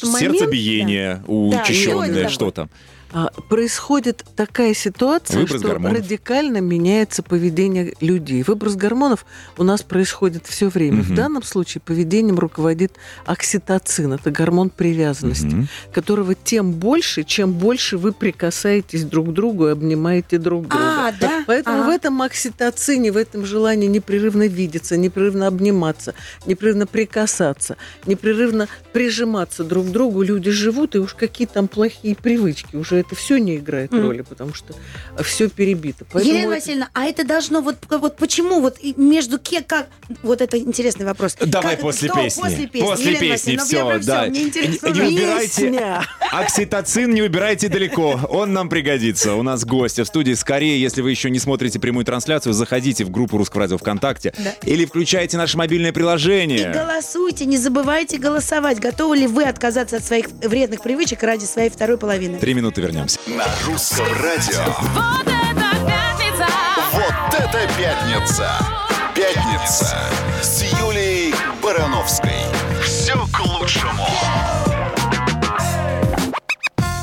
[0.07, 2.71] момент- сердцебиение учащенное, что там?
[3.11, 5.97] А, происходит такая ситуация, Выброс что гормонов.
[5.99, 8.42] радикально меняется поведение людей.
[8.42, 9.25] Выброс гормонов
[9.57, 11.03] у нас происходит все время.
[11.03, 11.14] В Мгм.
[11.14, 12.92] данном случае поведением руководит
[13.25, 14.12] окситоцин.
[14.12, 15.68] Это гормон привязанности, Мгм.
[15.92, 21.09] которого тем больше, чем больше вы прикасаетесь друг к другу и обнимаете друг друга.
[21.09, 21.44] А, да?
[21.47, 21.87] Поэтому Ага.
[21.87, 26.12] в этом окситоцине, в этом желании непрерывно видеться, непрерывно обниматься,
[26.45, 32.76] непрерывно прикасаться, непрерывно прижиматься друг к другу люди живут, и уж какие там плохие привычки,
[32.76, 34.03] уже это все не играет Мгм.
[34.03, 34.74] роли, потому что
[35.22, 36.05] все перебито.
[36.12, 39.88] Поэтому Елена это- Васильевна, а это должно вот, вот почему вот и между кем как
[40.22, 41.36] вот это интересный вопрос.
[41.40, 42.40] Давай Как- после что песни.
[42.42, 42.86] После песни.
[42.86, 44.28] После Елена песни, Васильевна, ну, да.
[44.28, 44.86] интересно.
[44.88, 45.61] Не- не убирайте.
[45.62, 46.03] Песня.
[46.32, 49.34] Окситоцин не убирайте далеко, он нам пригодится.
[49.34, 50.34] У нас гости в студии.
[50.34, 54.55] Скорее, если вы еще не смотрите прямую трансляцию, заходите в группу Русского радио ВКонтакте Да.
[54.62, 56.70] или включайте наше мобильное И приложение.
[56.72, 58.78] голосуйте, не забывайте голосовать.
[58.80, 62.38] Готовы ли вы отказаться от своих вредных привычек ради своей второй половины?
[62.38, 63.18] Три минуты вернемся.
[63.26, 64.64] На русском радио.
[64.95, 66.47] Вот это пятница!
[66.93, 68.51] Вот это пятница!
[69.14, 69.99] Пятница
[70.43, 72.30] с Юлией Барановской.
[72.82, 73.97] Все к лучшему.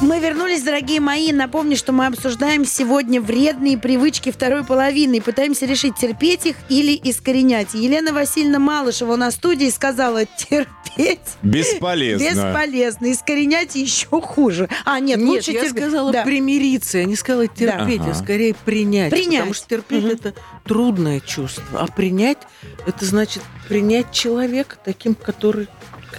[0.06, 1.32] Мы вернулись, дорогие мои.
[1.32, 6.96] Напомню, что мы обсуждаем сегодня вредные привычки второй половины и пытаемся решить, терпеть их или
[7.10, 7.74] искоренять.
[7.74, 12.24] Елена Васильевна Малышева у нас в студии сказала терпеть Бесполезно.
[12.24, 14.70] бесполезно, искоренять еще хуже.
[14.86, 15.84] А, нет, Нет, лучше я терпеть.
[15.84, 16.24] сказала Да.
[16.24, 18.12] примириться, я не сказала терпеть, Ага.
[18.12, 19.10] а скорее принять.
[19.10, 19.40] Принять.
[19.40, 20.12] Потому что терпеть Мгм.
[20.14, 20.34] это
[20.66, 22.38] трудное чувство, а принять
[22.86, 25.68] это значит принять человека таким, который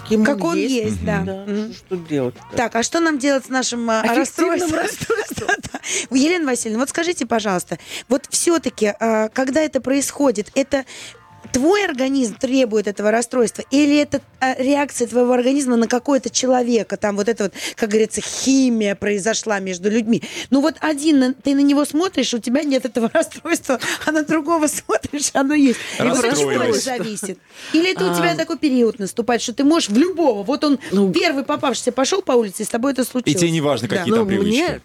[0.03, 0.75] каким Как он есть.
[0.75, 1.23] есть, да.
[1.25, 2.35] Да, что делать?
[2.55, 5.47] Так, а что нам делать с нашим а, Аффективным расстройством?
[5.49, 5.81] Да-да.
[6.17, 7.79] Елена Васильевна, вот скажите, пожалуйста,
[8.09, 8.95] вот все-таки,
[9.33, 10.85] когда это происходит, это
[11.57, 17.17] твой организм требует этого расстройства, или это а, реакция твоего организма на какого-то человека, там
[17.17, 20.23] вот это вот, как говорится, химия произошла между людьми.
[20.51, 24.67] Ну вот один, ты на него смотришь, у тебя нет этого расстройства, а на другого
[24.67, 25.79] смотришь, оно есть.
[25.99, 27.39] И вот от чего зависит?
[27.73, 28.15] Или это у А.
[28.15, 32.21] тебя такой период наступает, что ты можешь в любого, вот он Ну, первый попавшийся пошел
[32.21, 33.41] по улице, и с тобой это И случилось.
[33.41, 34.83] тебе не важно, какие Ну, там привычки.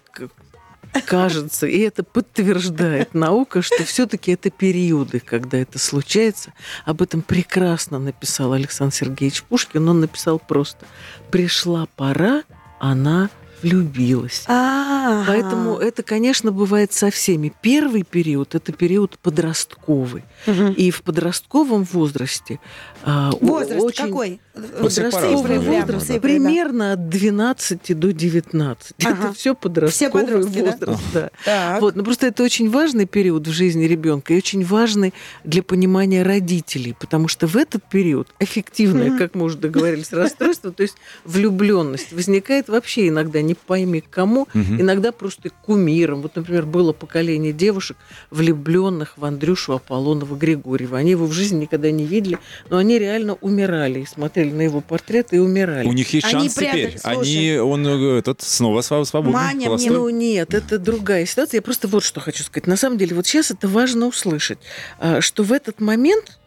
[1.06, 6.54] Кажется, и это подтверждает наука, что все-таки это периоды, когда это случается.
[6.86, 9.88] Об этом прекрасно написал Александр Сергеевич Пушкин.
[9.88, 10.86] Он написал просто
[11.30, 12.44] «Пришла пора,
[12.80, 13.30] она
[13.62, 14.44] влюбилась».
[14.48, 17.54] А, Поэтому это, конечно, бывает со всеми.
[17.62, 20.24] Первый период– это период подростковый.
[20.46, 20.74] Мгм.
[20.74, 22.60] И в подростковом возрасте
[23.06, 24.40] возраст очень какой?
[24.54, 26.20] Подростковый возраст да.
[26.20, 28.96] примерно от 12 до 19.
[29.04, 29.18] Ага.
[29.24, 30.72] Это все подростковый подростки, да?
[30.72, 31.30] возраст, да.
[31.46, 31.82] Так.
[31.82, 36.24] Вот, но просто это очень важный период в жизни ребенка и очень важный для понимания
[36.24, 42.12] родителей, потому что в этот период эффективное, как мы уже договорились, расстройство, то есть влюбленность
[42.12, 46.22] возникает вообще иногда не пойми к кому, иногда просто к кумирам.
[46.22, 47.98] Вот, например, было поколение девушек,
[48.30, 50.98] влюбленных в Андрюшу Аполлонова Григорьева.
[50.98, 52.38] Они его в жизни никогда не видели,
[52.70, 55.88] но они реально умирали и смотрели на его портрет и умирали.
[55.88, 56.72] У них есть Они шанс теперь.
[56.72, 57.38] прятали, слушай.
[57.38, 59.34] Они, он э, этот, снова свободный.
[59.34, 59.96] Маня мне холостой.
[59.96, 61.60] Ну нет, это другая ситуация.
[61.60, 62.68] Я просто вот что хочу сказать.
[62.68, 64.60] На самом деле, вот сейчас это важно услышать,
[65.00, 66.40] а, что в этот момент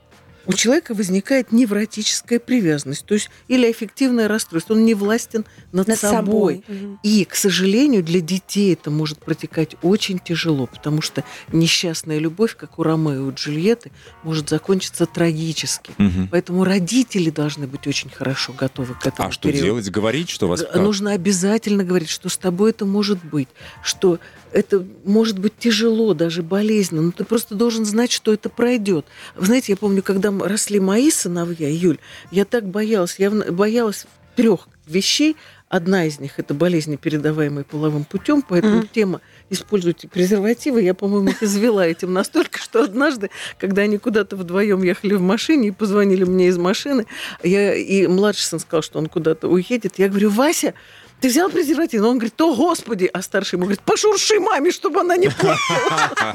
[0.46, 4.74] у человека возникает невротическая привязанность, то есть или аффективное расстройство.
[4.74, 6.64] Он не властен над, Над собой.
[6.66, 6.98] собой.
[7.02, 12.78] И, к сожалению, для детей это может протекать очень тяжело, потому что несчастная любовь, как
[12.78, 13.90] у Ромео и у Джульетты,
[14.22, 15.92] может закончиться трагически.
[15.98, 16.28] Мгм.
[16.30, 19.64] Поэтому родители должны быть очень хорошо готовы к этому А что периоду.
[19.66, 19.90] делать?
[19.90, 20.64] Говорить, что вас...
[20.74, 23.48] Нужно обязательно говорить, что с тобой это может быть,
[23.82, 24.18] что
[24.52, 29.04] это может быть тяжело, даже болезненно, но ты просто должен знать, что это пройдет.
[29.34, 31.98] Вы знаете, я помню, когда м- росли мои сыновья, Юль,
[32.30, 34.06] я так боялась, я боялась
[34.36, 35.36] трех вещей.
[35.68, 38.88] Одна из них это болезни, передаваемые половым путем, поэтому Мгм.
[38.92, 39.20] тема
[39.50, 40.82] используйте презервативы.
[40.82, 45.68] Я, по-моему, их извела этим настолько, что однажды, когда они куда-то вдвоем ехали в машине
[45.68, 47.06] и позвонили мне из машины,
[47.42, 50.74] я, и младший сын сказал, что он куда-то уедет, я говорю, Вася,
[51.20, 52.00] ты взял презерватив?
[52.02, 53.08] Но он говорит, о, господи!
[53.12, 56.34] А старший ему говорит, пошурши маме, чтобы она не плакала.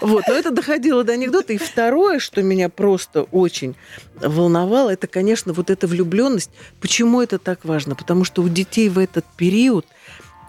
[0.00, 1.52] Вот, но это доходило до анекдота.
[1.52, 3.76] И второе, что меня просто очень
[4.16, 6.50] волновало, это, конечно, вот эта влюбленность.
[6.80, 7.94] Почему это так важно?
[7.94, 9.86] Потому что у детей в этот период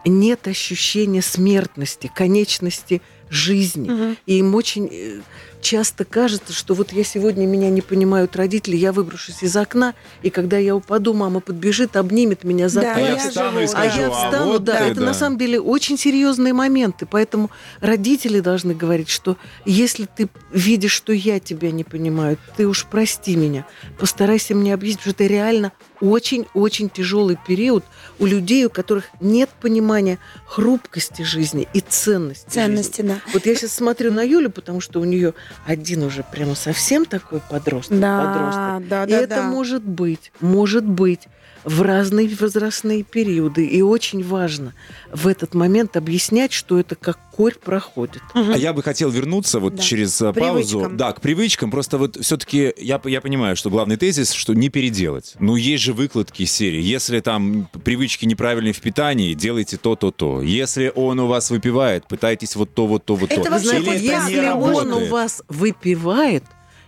[0.06, 4.16] нет ощущения смертности, конечности жизни.
[4.26, 5.22] И им очень...
[5.62, 10.30] часто кажется, что вот я сегодня меня не понимают родители, я выброшусь из окна, и
[10.30, 13.12] когда я упаду, мама подбежит, обнимет меня за Да, А талию.
[13.12, 14.14] я встану и А скажу, я да.
[14.14, 17.52] а встану, вот да, ты, это на самом деле очень серьезные моменты, поэтому
[17.82, 23.36] родители должны говорить, что если ты видишь, что я тебя не понимаю, ты уж прости
[23.36, 23.66] меня,
[23.98, 25.72] постарайся мне объяснить, что это реально
[26.02, 27.84] очень-очень тяжелый период
[28.20, 32.46] у людей, у которых нет понимания хрупкости жизни и ценности.
[32.46, 32.62] жизни.
[32.62, 33.20] Ценности, да.
[33.34, 35.34] Вот я сейчас смотрю на Юлю, потому что у нее
[35.66, 38.00] один уже прямо совсем такой подросток.
[38.00, 38.88] Да, подросток.
[38.90, 39.44] да, И да, это да.
[39.44, 41.28] может быть, может быть
[41.64, 43.66] в разные возрастные периоды.
[43.66, 44.74] И очень важно
[45.12, 48.22] в этот момент объяснять, что это как корь проходит.
[48.34, 49.82] А я бы хотел вернуться вот Да.
[49.82, 50.80] через э, паузу.
[50.80, 50.98] Привычкам.
[50.98, 51.72] Да, к привычкам.
[51.72, 55.36] Просто вот все-таки я, я понимаю, что главный тезис, что не переделать.
[55.40, 56.82] Ну, есть же выкладки из серии.
[56.82, 60.42] Если там привычки неправильные в питании, делайте то, то, то.
[60.42, 63.52] Если он у вас выпивает, пытайтесь вот то, вот то, вот Это то.
[63.52, 66.44] вообще Вы знаете, Или это не если он у вас выпивает,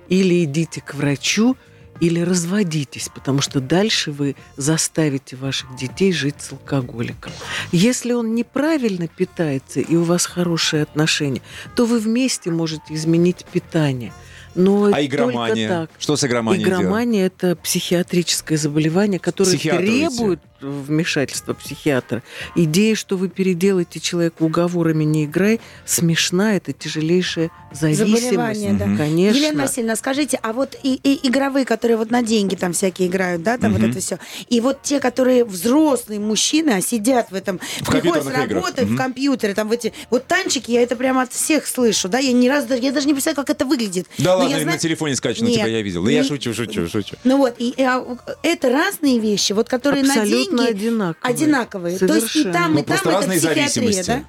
[0.09, 1.55] или идите к врачу,
[2.01, 7.31] или разводитесь, потому что дальше вы заставите ваших детей жить с алкоголиком.
[7.71, 11.41] Если он неправильно питается и у вас хорошие отношения,
[11.75, 14.11] то вы вместе можете изменить питание.
[14.55, 15.67] Но А только игромания?
[15.69, 15.89] так.
[15.99, 16.63] Что с игроманией?
[16.67, 22.21] Игромания– это психиатрическое заболевание, которое требует вмешательства психиатра.
[22.55, 28.23] Идея, что вы переделаете человека уговорами «не играй», смешна, это тяжелейшая зависимость.
[28.25, 28.85] Заболевание, да.
[28.97, 29.37] Конечно.
[29.37, 33.41] Елена Васильевна, скажите, а вот и, и игровые, которые вот на деньги там всякие играют,
[33.41, 33.81] да, там Мгм.
[33.81, 38.23] вот это все, и вот те, которые взрослые мужчины, а сидят в этом, В приходят
[38.23, 38.93] с работы, Мгм.
[38.95, 42.33] в компьютере, там в эти, вот танчики, я это прямо от всех слышу, да, я
[42.33, 44.05] ни разу, даже- я даже не представляю, как это выглядит.
[44.19, 46.03] Да ладно, я на телефоне скачано, Нет, типа я видел.
[46.03, 47.15] Да я шучу, шучу, шучу.
[47.23, 48.03] Ну вот, и, и, а,
[48.43, 51.15] это разные вещи, вот которые Абсолютно на деньги одинаковые.
[51.21, 51.97] одинаковые.
[51.99, 54.07] То есть и там, Ну, и там просто это психиатрия, зависимости.
[54.07, 54.23] да?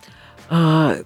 [0.48, 0.98] А,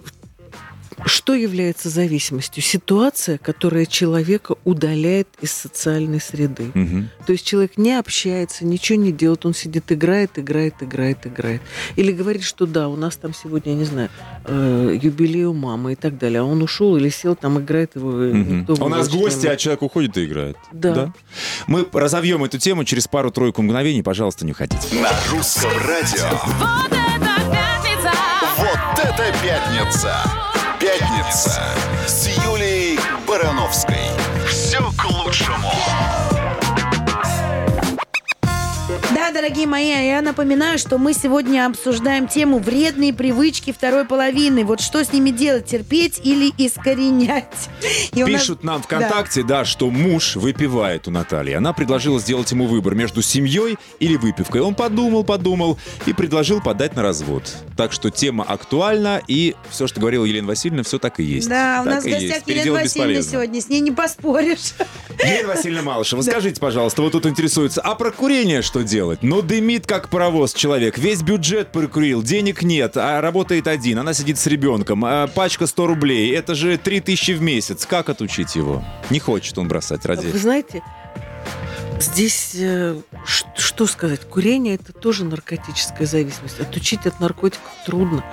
[1.06, 2.62] что является зависимостью?
[2.62, 6.70] Ситуация, которая человека удаляет из социальной среды.
[6.74, 7.10] Мгм.
[7.26, 11.62] То есть человек не общается, ничего не делает, он сидит, играет, играет, играет, играет.
[11.96, 14.10] Или говорит, что да, у нас там сегодня, я не знаю,
[14.44, 16.40] э, юбилей у мамы и так далее.
[16.40, 18.12] А он ушел или сел, там играет его.
[18.24, 20.56] никто У нас гости, а человек уходит и играет.
[20.72, 21.12] Да.
[21.66, 24.02] Мы разовьем эту тему через пару-тройку мгновений.
[24.02, 24.88] Пожалуйста, не уходите.
[25.00, 26.28] На русском радио.
[26.58, 28.12] Вот это пятница!
[28.58, 30.55] Вот это пятница!
[31.26, 31.60] Пятница
[32.06, 33.98] с Юлией Барановской.
[34.48, 35.72] Все к лучшему.
[39.36, 44.64] Дорогие мои, а я напоминаю, что мы сегодня обсуждаем тему вредные привычки второй половины.
[44.64, 47.68] Вот что с ними делать, терпеть или искоренять?
[48.14, 49.66] И у нас- Пишут нам ВКонтакте, да.
[49.66, 51.52] что муж выпивает у Натальи.
[51.52, 54.62] Она предложила сделать ему выбор между семьей или выпивкой.
[54.62, 57.42] Он подумал, подумал и предложил подать на развод.
[57.76, 61.48] Так что тема актуальна, и все, что говорила Елена Васильевна, все так и есть.
[61.48, 62.26] Да, у нас в и есть.
[62.26, 63.32] гостях Елена Васильевна бесполезно.
[63.32, 64.72] сегодня, с ней не поспоришь.
[65.22, 69.22] Елена Васильевна Малышева, скажите, пожалуйста, вот тут интересуется, а про курение что делать?
[69.26, 74.38] Ну, дымит как паровоз человек, весь бюджет прокурил, денег нет, а работает один, она сидит
[74.38, 78.84] с ребенком, а пачка 100 рублей, это же 3000 в месяц, как отучить его?
[79.10, 80.80] Не хочет он бросать ради Вы знаете,
[81.98, 84.20] здесь э, что сказать?
[84.28, 86.60] Курение это тоже наркотическая зависимость.
[86.60, 88.24] Отучить от наркотиков трудно,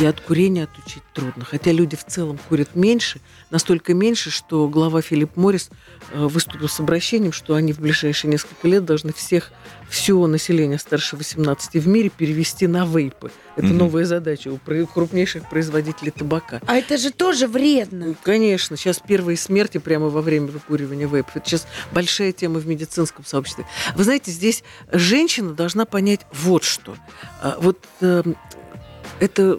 [0.00, 1.44] и от курения отучить трудно.
[1.44, 3.20] Хотя люди в целом курят меньше,
[3.50, 5.70] настолько меньше, что глава Филипп Моррис
[6.12, 9.52] э, выступил с обращением, что они в ближайшие несколько лет должны всех,
[9.88, 13.30] все население старше 18 в мире перевести на вейпы.
[13.56, 13.78] Это Мгм.
[13.78, 16.60] новая задача у крупнейших производителей табака.
[16.66, 18.06] А это же тоже вредно.
[18.08, 21.36] Ну, Конечно, сейчас первые смерти прямо во время выкуривания вейпов.
[21.36, 23.64] Это сейчас большая тема в медицинском сообществе.
[23.96, 24.62] Вы знаете, здесь
[24.92, 26.94] женщина должна понять вот что.
[27.42, 28.36] А, Вот эм,
[29.20, 29.58] это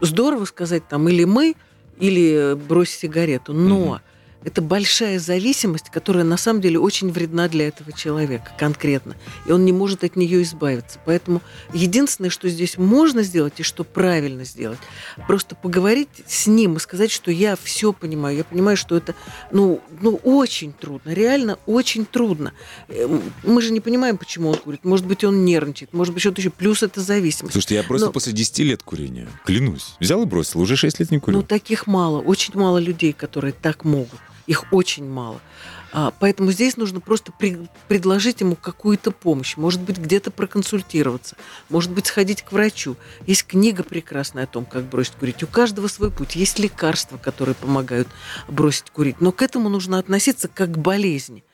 [0.00, 1.54] здорово сказать там или мы,
[1.98, 4.00] или брось сигарету, но Мгм.
[4.44, 9.16] Это большая зависимость, которая на самом деле очень вредна для этого человека конкретно.
[9.46, 10.98] И он не может от нее избавиться.
[11.04, 11.42] Поэтому
[11.74, 14.78] единственное, что здесь можно сделать и что правильно сделать,
[15.26, 18.38] просто поговорить с ним и сказать, что я все понимаю.
[18.38, 19.14] Я понимаю, что это
[19.52, 22.52] ну, ну, очень трудно, реально очень трудно.
[22.88, 24.84] Эм, Мы же не понимаем, почему он курит.
[24.84, 26.50] Может быть, он нервничает, может быть, что-то еще.
[26.50, 27.52] Плюс это зависимость.
[27.52, 31.10] Слушайте, я просто Но- после 10 лет курения, клянусь, взял и бросил, уже 6 лет
[31.10, 31.38] не курю.
[31.38, 34.18] Ну, таких мало, очень мало людей, которые так могут.
[34.46, 35.40] Их очень мало.
[35.92, 39.56] А, поэтому здесь нужно просто при- предложить ему какую-то помощь.
[39.56, 41.36] Может быть, где-то проконсультироваться.
[41.68, 42.96] Может быть, сходить к врачу.
[43.26, 45.42] Есть книга прекрасная о том, как бросить курить.
[45.42, 46.36] У каждого свой путь.
[46.36, 48.08] Есть лекарства, которые помогают
[48.48, 49.20] бросить курить.
[49.20, 51.44] Но к этому нужно относиться как к болезни.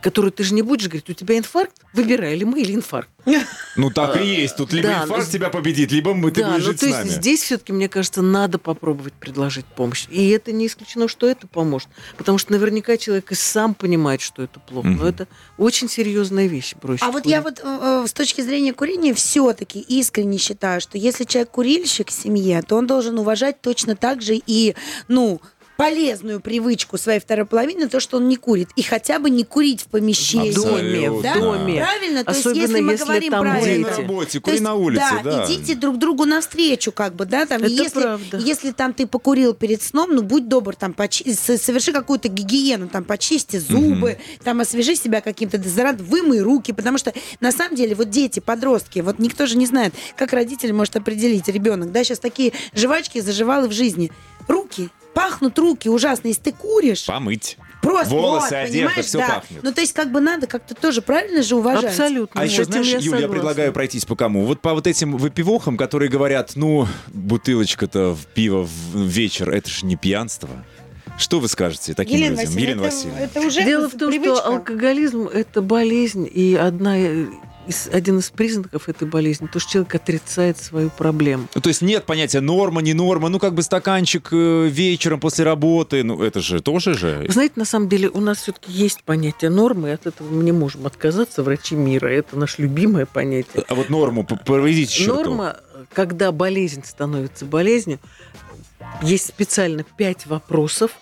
[0.00, 3.10] Которую ты же не будешь говорить, у тебя инфаркт, выбирай, или мы, или инфаркт.
[3.76, 4.56] Ну так и есть.
[4.56, 6.86] Тут либо да, инфаркт ну, тебя победит, либо мы, ты да, будешь ну жить то
[6.86, 7.08] с есть нами.
[7.10, 10.06] здесь все-таки, мне кажется, надо попробовать предложить помощь.
[10.08, 11.88] И это не исключено, что это поможет.
[12.16, 14.88] Потому что наверняка человек и сам понимает, что это плохо.
[14.88, 15.28] Но это
[15.58, 19.80] очень серьезная вещь бросить А вот я вот э, э, с точки зрения курения все-таки
[19.80, 24.40] искренне считаю, что если человек курильщик в семье, то он должен уважать точно так же
[24.46, 24.74] и,
[25.08, 25.42] ну,
[25.76, 28.68] полезную привычку своей второй половины, то, что он не курит.
[28.76, 30.50] И хотя бы не курить в помещении.
[30.50, 31.34] В доме, в Да?
[31.34, 31.76] доме.
[31.82, 32.24] Правильно?
[32.24, 34.74] То есть, Особенно если мы если говорим там правильно, Кури на работе, кури есть, на
[34.74, 35.44] улице, да.
[35.46, 37.62] идите друг другу навстречу, как бы, да, там.
[37.62, 38.38] Это если, правда.
[38.38, 42.88] если там ты покурил перед сном, ну будь добр, там почи- со- соверши какую-то гигиену,
[42.88, 47.94] там почисти зубы, там освежи себя каким-то дезодорантом, вымой руки, потому что на самом деле
[47.94, 52.18] вот дети, подростки, вот никто же не знает, как родитель может определить ребенок, да, сейчас
[52.18, 54.10] такие жвачки заживалы в жизни.
[54.48, 57.06] Руки, пахнут руки ужасно, если ты куришь.
[57.06, 57.58] Помыть.
[57.82, 59.26] Просто Волосы, вот, одежда, понимаешь, всё да.
[59.28, 59.62] пахнет.
[59.62, 61.84] Ну, то есть, как бы надо как-то тоже правильно же уважать.
[61.84, 62.40] Абсолютно.
[62.40, 63.28] А еще, знаешь, я Юля, я согласна.
[63.28, 64.44] предлагаю пройтись по кому?
[64.44, 69.86] Вот по вот этим выпивохам, которые говорят, ну, бутылочка-то в пиво в вечер, это же
[69.86, 70.48] не пьянство.
[71.16, 72.46] Что вы скажете таким Елена людям?
[72.46, 73.20] Васильевна, Елена это, Васильевна.
[73.20, 74.36] это уже Дело в том, привычка.
[74.36, 76.96] что алкоголизм– это болезнь, и одна
[77.66, 81.46] из, один из признаков этой болезни– то, что человек отрицает свою проблему.
[81.54, 85.44] Ну, то есть нет понятия норма, не норма, ну, как бы стаканчик э, вечером после
[85.44, 87.24] работы, ну, это же тоже же.
[87.26, 90.42] Вы знаете, на самом деле у нас все-таки есть понятие нормы, и от этого мы
[90.44, 92.08] не можем отказаться, врачи мира.
[92.08, 93.64] Это наше любимое понятие.
[93.68, 95.30] А вот норму проведите черту.
[95.30, 95.56] Норма,
[95.92, 97.98] когда болезнь становится болезнью,
[99.02, 100.92] есть специально пять вопросов,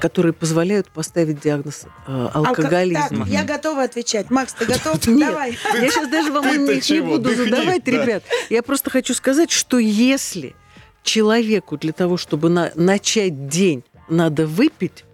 [0.00, 3.24] которые позволяют поставить диагноз а, Алко- алкоголизма.
[3.24, 4.30] Так, я готова отвечать.
[4.30, 5.00] Макс, ты готов?
[5.06, 5.58] Давай.
[5.74, 7.90] Я сейчас даже вам не буду задавать, да.
[7.90, 8.22] ребят.
[8.50, 10.54] Я просто хочу сказать, что если
[11.02, 15.04] человеку для того, чтобы на- начать день, надо выпить,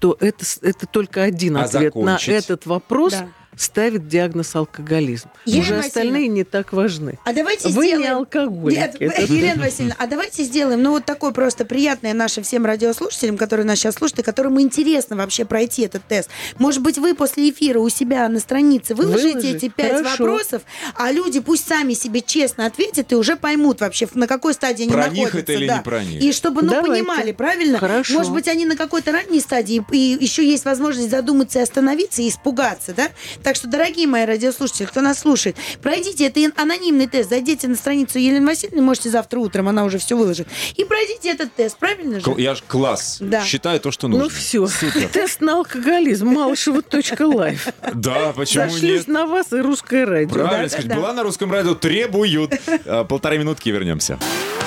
[0.00, 3.14] то это, это только один А ответ на этот вопрос.
[3.56, 5.28] Ставит диагноз алкоголизм.
[5.44, 7.18] Елена Уже остальные не так важны.
[7.24, 8.00] А давайте Вы сделаем...
[8.00, 8.78] не алкоголики.
[8.78, 13.36] Нет, Это- Елена Васильевна, а давайте сделаем, ну, вот такое просто приятное нашим всем радиослушателям,
[13.36, 16.30] которые нас сейчас слушают, и которым интересно вообще пройти этот тест.
[16.58, 19.54] Может быть, вы после эфира у себя на странице выложите Выложить?
[19.64, 20.24] эти пять Хорошо.
[20.24, 20.62] вопросов,
[20.96, 24.92] а люди пусть сами себе честно ответят и уже поймут вообще, на какой стадии они
[24.92, 25.38] Про них находятся.
[25.38, 25.76] это или да.
[25.78, 26.22] не про них?
[26.22, 27.04] И чтобы, ну, Давайте.
[27.04, 27.78] понимали, правильно?
[27.78, 28.14] Хорошо.
[28.14, 32.28] Может быть, они на какой-то ранней стадии, и еще есть возможность задуматься и остановиться, и
[32.28, 33.08] испугаться, да?
[33.42, 38.18] Так что, дорогие мои радиослушатели, кто нас слушает, пройдите, это анонимный тест, зайдите на страницу
[38.18, 42.34] Елены Васильевны, можете завтра утром, она уже все выложит, и пройдите этот тест, правильно же?
[42.38, 43.18] Я ж класс.
[43.20, 43.44] Да.
[43.44, 44.24] Считаю то, что нужно.
[44.24, 45.08] Ну все, Супер.
[45.08, 47.68] тест на алкоголизм, малышева.лайф.
[47.94, 49.08] Да, почему Сошлись нет?
[49.08, 50.28] на вас и русское радио.
[50.32, 50.88] Правильно Да, сказать.
[50.88, 50.94] да.
[50.96, 52.52] Была на русском радио, требуют.
[52.86, 54.18] А, Полторы минутки и вернемся.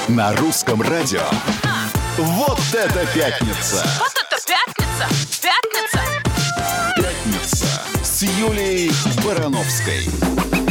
[0.08, 1.22] На русском радио.
[2.18, 3.86] Вот это пятница!
[4.00, 4.42] Вот это!
[4.46, 5.35] Пятница!
[8.38, 8.92] Юлией
[9.24, 10.65] Барановской.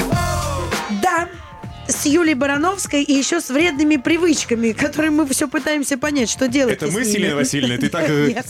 [1.89, 6.75] С Юлией Барановской и еще с вредными привычками, которые мы все пытаемся понять, что делать.
[6.75, 7.03] Это мы.
[7.03, 7.79] Еленой Васильевной?
[7.79, 8.05] Ты так...
[8.09, 8.29] э,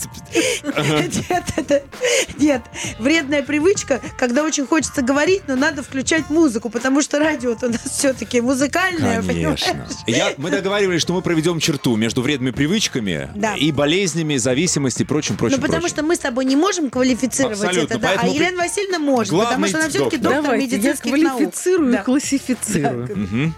[1.29, 1.85] Нет.
[2.37, 2.61] Нет,
[2.99, 7.81] вредная привычка, когда очень хочется говорить, но надо включать музыку, потому что радио у нас
[7.91, 9.21] все-таки музыкальное?
[9.21, 9.87] Конечно.
[10.07, 15.37] Я, мы договаривались, что мы проведем черту между вредными привычками и болезнями, зависимости и прочим,
[15.37, 18.99] прочим, Ну, потому что мы с тобой не можем квалифицировать это, да, а Елена Васильевна
[18.99, 20.55] может, потому что она все-таки доктор.
[20.55, 21.37] я медицинских наук.
[21.37, 21.99] квалифицирую Да.
[21.99, 23.24] и классифицирую.
[23.25, 23.53] Мгм.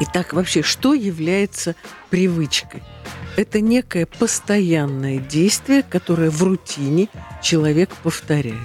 [0.00, 1.74] Итак, вообще, что является
[2.10, 2.82] привычкой?
[3.36, 7.08] Это некое постоянное действие, которое в рутине
[7.42, 8.56] человек повторяет.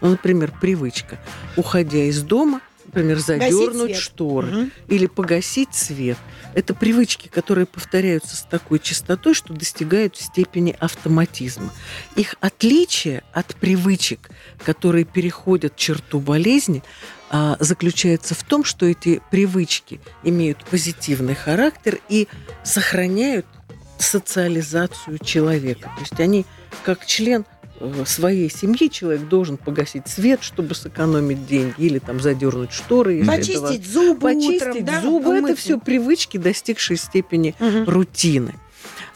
[0.00, 1.18] Ну, например, привычка.
[1.56, 2.60] Уходя из дома,
[2.96, 4.72] например, задернуть шторы Мгм.
[4.88, 6.16] или погасить свет.
[6.54, 11.72] Это привычки, которые повторяются с такой частотой, что достигают степени автоматизма.
[12.16, 14.30] Их отличие от привычек,
[14.64, 16.82] которые переходят черту болезни,
[17.28, 22.28] а, заключается в том, что эти привычки имеют позитивный характер и
[22.64, 23.46] сохраняют
[23.98, 25.90] социализацию человека.
[25.96, 26.46] То есть они
[26.84, 27.44] как член
[28.06, 33.18] своей семьи человек должен погасить свет, чтобы сэкономить деньги, или там задернуть шторы.
[33.20, 33.42] это важно.
[33.44, 35.56] Почистить зубы Почистить утром, да, зубы, это умыться.
[35.62, 37.84] все привычки, достигшие степени Мгм.
[37.84, 38.54] рутины.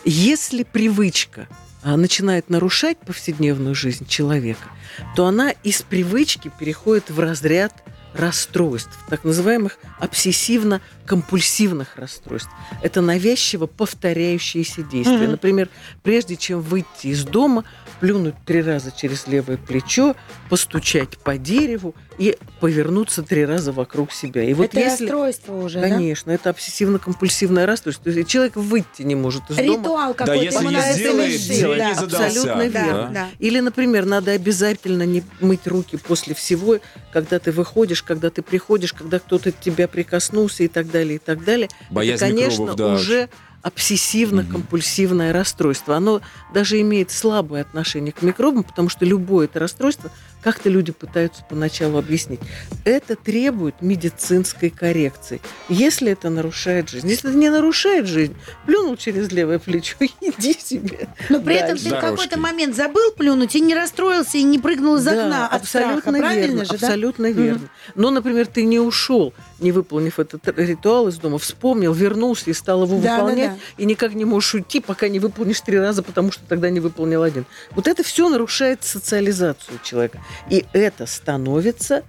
[0.05, 1.47] Если привычка
[1.83, 4.69] а, начинает нарушать повседневную жизнь человека,
[5.17, 7.73] то она из привычки переходит в разряд
[8.15, 12.51] расстройств, так называемых обсессивно-компульсивных расстройств.
[12.83, 15.19] Это навязчиво повторяющиеся действия.
[15.19, 15.31] Мгм.
[15.33, 15.69] Например,
[16.03, 17.65] прежде чем выйти из дома,
[18.01, 20.17] плюнуть три раза через левое плечо,
[20.49, 24.43] постучать по дереву и повернуться три раза вокруг себя.
[24.43, 25.05] И вот это если...
[25.05, 25.89] расстройство уже, да?
[25.89, 28.05] Конечно, это обсессивно-компульсивное расстройство.
[28.05, 29.63] То есть человек выйти не может из дома.
[29.63, 30.27] Ритуал какой-то.
[30.27, 31.89] Да, если не сделает, день да.
[31.89, 32.27] не задался.
[32.27, 33.11] Абсолютно Да, верно.
[33.15, 33.29] да.
[33.39, 36.79] Или, например, надо обязательно не мыть руки после всего,
[37.11, 41.19] когда ты выходишь, когда ты приходишь, когда кто-то к тебя прикоснулся и так далее, и
[41.19, 41.69] так далее.
[41.89, 42.93] Боязнь Это, конечно, микробов, да.
[42.93, 43.31] уже
[43.63, 45.97] обсессивно-компульсивное расстройство.
[45.97, 46.21] Оно
[46.53, 50.11] даже имеет слабое отношение к микробам, потому что любое это расстройство,
[50.43, 52.41] как-то люди пытаются поначалу объяснить,
[52.85, 55.41] это требует медицинской коррекции.
[55.69, 57.09] Если это нарушает жизнь.
[57.09, 58.35] Если это не нарушает жизнь,
[58.67, 61.09] плюнул через левое плечо, иди себе.
[61.29, 64.97] Но при этом ты в какой-то момент забыл плюнуть и не расстроился, и не прыгнул
[64.97, 66.19] из Да, окна от абсолютно страха.
[66.19, 66.87] Правильно верно, же, да?
[66.87, 67.43] абсолютно Мгм.
[67.43, 67.69] верно.
[67.95, 72.85] Но, например, ты не ушел, не выполнив этот ритуал из дома, вспомнил, вернулся и стал
[72.85, 73.57] его Да, да, выполнять, да.
[73.83, 77.23] и никак не можешь уйти, пока не выполнишь три раза, потому что тогда не выполнил
[77.23, 77.45] один.
[77.73, 80.19] Вот это все нарушает социализацию человека.
[80.49, 82.05] И это становится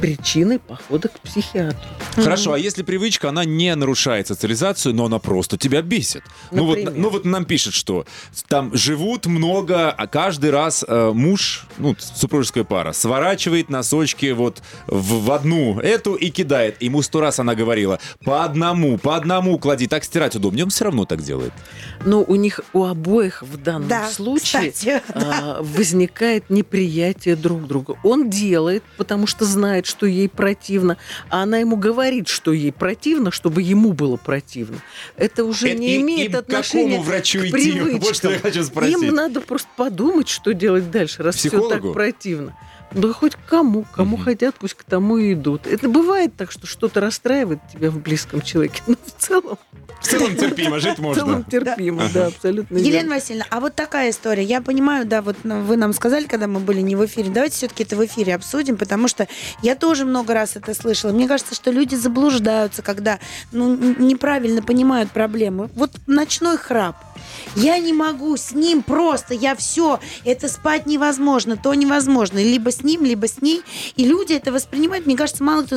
[0.00, 1.78] причиной похода к психиатру.
[2.14, 6.22] Хорошо, а если привычка, она не нарушает социализацию, но она просто тебя бесит.
[6.50, 8.06] Ну вот, ну вот нам пишет, что
[8.48, 15.24] там живут много, а каждый раз э, муж, ну, супружеская пара, сворачивает носочки вот в,
[15.24, 16.80] в одну эту и кидает.
[16.82, 20.64] Ему сто раз она говорила, по одному, по одному клади, так стирать удобнее.
[20.64, 21.52] Он все равно так делает.
[22.04, 27.96] Но у них у обоих в данном Да, случае кстати, а, возникает неприятие друг друга.
[28.02, 30.96] Он делает, потому что знает, что ей противно,
[31.28, 34.78] а она ему говорит, что ей противно, чтобы ему было противно.
[35.16, 37.50] Это уже Э, не и- имеет и к отношения какому врачу к идти?
[37.72, 38.14] Вот привычкам.
[38.14, 38.94] что я хочу спросить.
[39.02, 41.92] Им надо просто подумать, что делать дальше, раз все так Психологу?
[41.92, 42.56] противно.
[42.92, 44.24] Да хоть к кому, кому Мгм.
[44.24, 45.66] хотят, пусть к тому и идут.
[45.66, 49.58] Это бывает так, что что-то расстраивает тебя в близком человеке, но в целом,
[50.00, 51.44] В целом терпимо, жить в целом можно.
[51.44, 53.14] терпимо, да, абсолютно Елена.
[53.14, 54.42] Васильевна, а вот такая история.
[54.42, 57.30] Я понимаю, да, вот ну, вы нам сказали, когда мы были не в эфире.
[57.30, 59.26] Давайте все-таки это в эфире обсудим, потому что
[59.62, 61.12] я тоже много раз это слышала.
[61.12, 63.18] Мне кажется, что люди заблуждаются, когда
[63.52, 65.70] ну, неправильно понимают проблемы.
[65.74, 66.96] Вот ночной храп.
[67.56, 72.38] Я не могу с ним просто, я все, это спать невозможно, то невозможно.
[72.38, 73.62] Либо с ним, либо с ней.
[73.96, 75.76] И люди это воспринимают, мне кажется, мало кто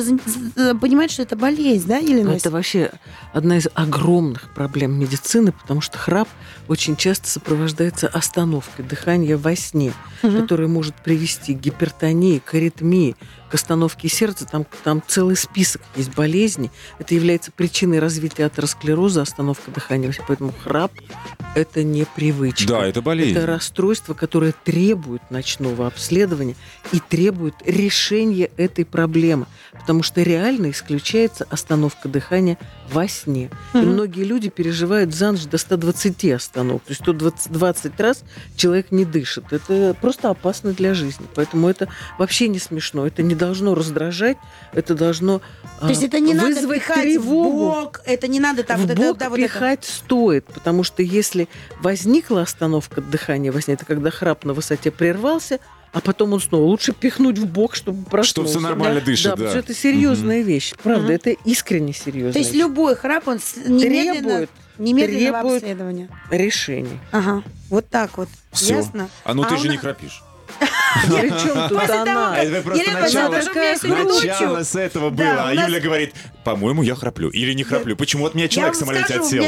[0.80, 2.92] понимает, что это болезнь, да, Елена Ну, Это вообще
[3.32, 4.09] одна из огромных
[4.54, 6.28] проблем медицины, потому что храп
[6.68, 9.92] очень часто сопровождается остановкой дыхания во сне,
[10.22, 10.42] Мгм.
[10.42, 13.16] которая может привести к гипертонии, к аритмии,
[13.50, 14.46] к остановке сердца.
[14.46, 16.70] Там, там целый список есть болезней.
[16.98, 20.12] Это является причиной развития атеросклероза, остановка дыхания.
[20.26, 20.92] Поэтому храп–
[21.54, 22.66] это не привычка.
[22.68, 23.32] Да, это болезнь.
[23.36, 26.54] Это расстройство, которое требует ночного обследования
[26.92, 32.58] и требует решения этой проблемы, потому что реально исключается остановка дыхания
[32.92, 33.50] во сне.
[33.74, 33.88] И Мгм.
[33.90, 36.82] многие люди переживают за ночь до 120 остановок.
[36.84, 38.22] То есть 120 20 раз
[38.56, 39.52] человек не дышит.
[39.52, 41.26] Это просто опасно для жизни.
[41.34, 41.88] Поэтому это
[42.18, 43.06] вообще не смешно.
[43.06, 44.36] Это не должно раздражать.
[44.72, 45.40] Это должно
[45.80, 47.50] То есть это не надо вызвать пихать тревогу.
[47.50, 49.48] в бок, это не надо там в вот это- бок да, вот это.
[49.48, 51.48] пихать стоит, потому что если
[51.80, 55.58] возникла остановка дыхания во сне, это когда храп на высоте прервался,
[55.92, 58.30] а потом он снова лучше пихнуть в бок, чтобы проснулся.
[58.30, 59.36] Чтобы все нормально да, дышит, да, да.
[59.36, 60.74] потому что это серьезная вещь.
[60.82, 61.12] Правда, Мгм.
[61.12, 62.60] это искренне серьезная То есть вещь.
[62.60, 66.08] любой храп, он немедленно, требует немедленного требует- обследования.
[66.30, 67.00] решений.
[67.10, 68.28] Ага, вот так вот.
[68.52, 68.76] Всё.
[68.76, 69.08] Ясно?
[69.24, 70.22] А ну ты А же у не храпишь.
[71.08, 72.34] Причем тут После того, она?
[72.36, 74.62] как- Это просто начало.
[74.64, 75.48] С этого было.
[75.48, 77.28] а Юля говорит, по-моему, я храплю.
[77.30, 77.96] Или не храплю.
[77.96, 79.42] Почему от меня Я человек в самолете отсел?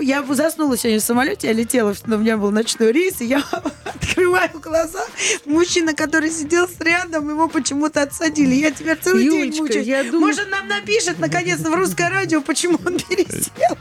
[0.00, 3.42] я заснула сегодня в самолете, я летела, но у меня был ночной рейс, и я
[3.84, 5.04] открываю глаза.
[5.44, 8.54] Мужчина, который сидел рядом, его почему-то отсадили.
[8.54, 9.86] Я теперь целый день Юлечка, мучаюсь.
[9.86, 13.76] я Может, нам напишет, наконец-то, в русское радио, почему он пересел.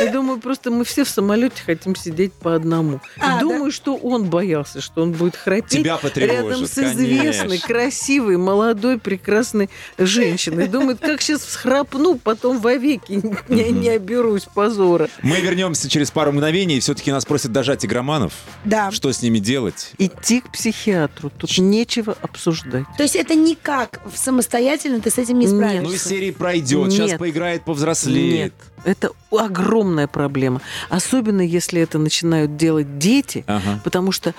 [0.00, 3.00] Я думаю, просто мы все в самолете хотим сидеть по одному.
[3.18, 7.66] А, думаю, что он боялся, что он будет храпеть Тебя рядом с известной, конечно.
[7.66, 10.68] красивой, молодой, прекрасной женщиной.
[10.68, 15.08] Думает, как сейчас всхрапну, потом вовеки не, не оберусь позора.
[15.22, 16.80] Мы вернемся через пару мгновений.
[16.80, 18.32] Все-таки нас просят дожать игроманов.
[18.64, 18.90] Да.
[18.90, 19.92] Что с ними делать?
[19.98, 22.84] Идти к психиатру, тут нечего обсуждать.
[22.96, 25.54] То есть это никак самостоятельно ты с этим не Нет.
[25.54, 25.88] справишься.
[25.88, 27.18] Ну, из серии пройдет, сейчас Нет.
[27.18, 28.52] поиграет, повзрослеет.
[28.54, 30.62] Нет, это огромная проблема.
[30.88, 33.80] Особенно, если это начинают делать дети, Ага.
[33.84, 34.32] потому что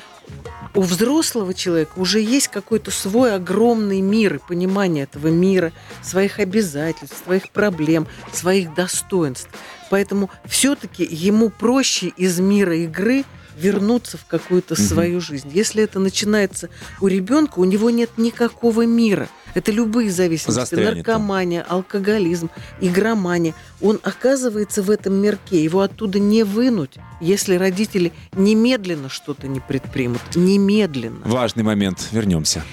[0.73, 7.23] у взрослого человека уже есть какой-то свой огромный мир и понимание этого мира, своих обязательств,
[7.25, 9.49] своих проблем, своих достоинств.
[9.89, 13.25] Поэтому все-таки ему проще из мира игры
[13.57, 15.49] вернуться в какую-то свою жизнь.
[15.53, 16.69] Если это начинается
[17.01, 19.27] у ребенка, у него нет никакого мира.
[19.53, 20.59] Это любые зависимости.
[20.59, 21.21] Застрянет там.
[21.21, 22.49] Наркомания, алкоголизм,
[22.79, 23.55] игромания.
[23.81, 25.63] Он оказывается в этом мирке.
[25.63, 30.21] Его оттуда не вынуть, если родители немедленно что-то не предпримут.
[30.35, 31.21] Немедленно.
[31.25, 32.07] Важный момент.
[32.11, 32.63] Вернемся.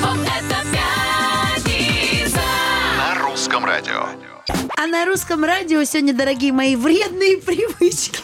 [0.00, 2.40] Вот это пятница.
[2.98, 4.08] На русском радио.
[4.76, 8.20] А на русском радио сегодня, дорогие мои, вредные привычки.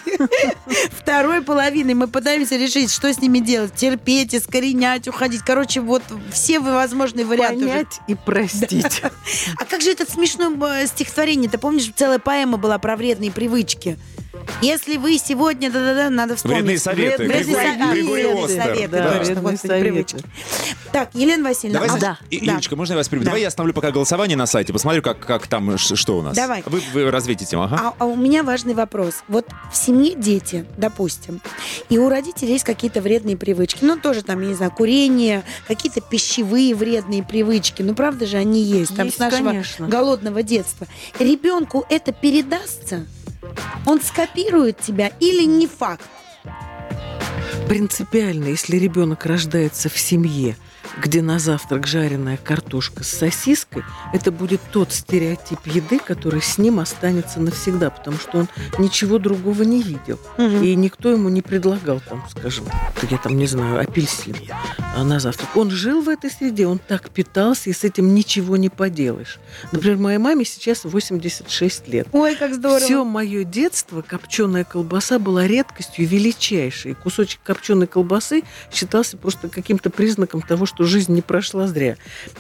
[0.91, 3.75] Второй половины мы пытаемся решить, что с ними делать.
[3.75, 5.41] Терпеть, искоренять, уходить.
[5.43, 7.61] Короче, вот все возможные варианты.
[7.61, 9.03] Понять и простить.
[9.57, 10.51] А как же это смешное
[10.83, 11.51] э, стихотворение?
[11.51, 13.99] Ты помнишь, целая поэма была про вредные привычки?
[14.63, 16.57] Если вы сегодня, да-да-да, надо вспомнить.
[16.59, 17.25] Вредные советы.
[17.25, 18.63] Вредные Григорий- Григорий вредные Остер.
[18.65, 19.91] советы, Да, точно, вредные господи, советы.
[19.91, 20.19] привычки.
[20.93, 21.81] Так, Елена Васильевна.
[21.81, 22.61] Давай, а, да, И- да.
[22.77, 23.23] Можно я вас приму?
[23.25, 23.31] Да.
[23.31, 26.37] Давай я остановлю пока голосование на сайте, посмотрю, как, как там, что у нас.
[26.37, 26.63] Давай.
[26.67, 27.81] Вы, вы развейте тему, ага.
[27.81, 29.23] А, а у меня важный вопрос.
[29.29, 31.41] Вот в семье дети, допустим,
[31.89, 33.79] и у родителей есть какие-то вредные привычки.
[33.85, 37.83] Ну, тоже там, я не знаю, курение, какие-то пищевые вредные привычки.
[37.83, 38.95] Ну, правда же, они есть.
[38.97, 39.87] Там Есть, с нашего конечно.
[39.89, 40.87] голодного детства.
[41.19, 43.07] Ребенку это передастся?
[43.87, 46.09] Он скопирует тебя или не факт?
[47.69, 50.57] Принципиально, если ребенок рождается в семье,
[50.99, 53.83] где на завтрак жареная картошка с сосиской,
[54.13, 59.63] это будет тот стереотип еды, который с ним останется навсегда, потому что он ничего другого
[59.63, 60.19] не видел.
[60.39, 62.67] И никто ему не предлагал, там, скажем,
[63.09, 64.37] я там не знаю, апельсин
[64.95, 65.57] а, на завтрак.
[65.57, 69.39] Он жил в этой среде, он так питался, и с этим ничего не поделаешь.
[69.73, 72.09] Например, моей маме сейчас 86 лет.
[72.13, 72.81] Ой, как здорово.
[72.81, 76.95] Все мое детство копченая колбаса была редкостью величайшей.
[76.95, 81.97] Кусочек копченой колбасы считался просто каким-то признаком того, что жизнь не прошла зря.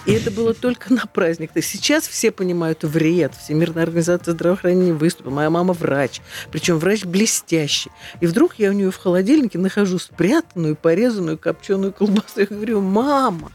[0.06, 1.52] И это было только на праздник.
[1.52, 3.32] То Сейчас все понимают вред.
[3.34, 5.32] Всемирная организация здравоохранения выступила.
[5.32, 6.20] Моя мама врач.
[6.50, 7.90] Причем врач блестящий.
[8.20, 12.40] И вдруг я у нее в холодильнике нахожу спрятанную, порезанную копченую колбасу.
[12.40, 13.52] Я говорю, мама,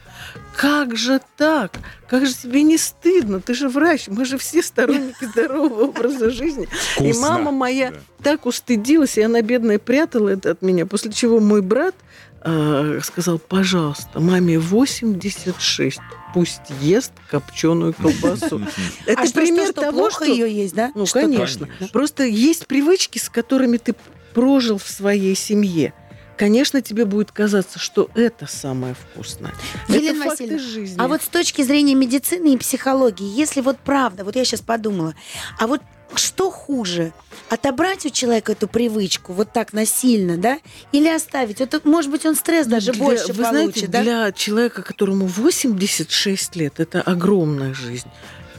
[0.56, 1.80] как же так?
[2.08, 3.42] Как же тебе не стыдно?
[3.42, 4.08] Ты же врач.
[4.08, 6.68] Мы же все сторонники здорового образа жизни.
[7.00, 7.22] И Вкусно.
[7.22, 7.98] мама моя Да.
[8.24, 10.86] так устыдилась, и она, бедная, прятала это от меня.
[10.86, 11.96] После чего мой брат
[12.44, 16.00] э, сказал, пожалуйста, маме 86,
[16.34, 18.62] пусть ест копченую колбасу.
[19.06, 20.34] Это а пример что, что, того, плохо что...
[20.34, 20.92] ее есть, да?
[20.96, 21.68] Ну, Что конечно.
[21.68, 21.88] Конечно.
[21.92, 23.96] Просто есть привычки, с которыми ты
[24.34, 25.94] прожил в своей семье.
[26.38, 29.54] Конечно, тебе будет казаться, что это самое вкусное.
[29.88, 30.96] Елена это факты Васильевна, жизни.
[31.00, 35.16] А вот с точки зрения медицины и психологии, если вот правда, вот я сейчас подумала,
[35.60, 35.82] а вот
[36.14, 37.14] что хуже?
[37.50, 40.60] Отобрать у человека эту привычку вот так насильно, да?
[40.92, 41.62] Или оставить?
[41.62, 44.04] Это, может быть, он стресс даже Для- больше вы получит, знаете, да?
[44.04, 48.08] для человека, которому 86 лет, это огромная жизнь.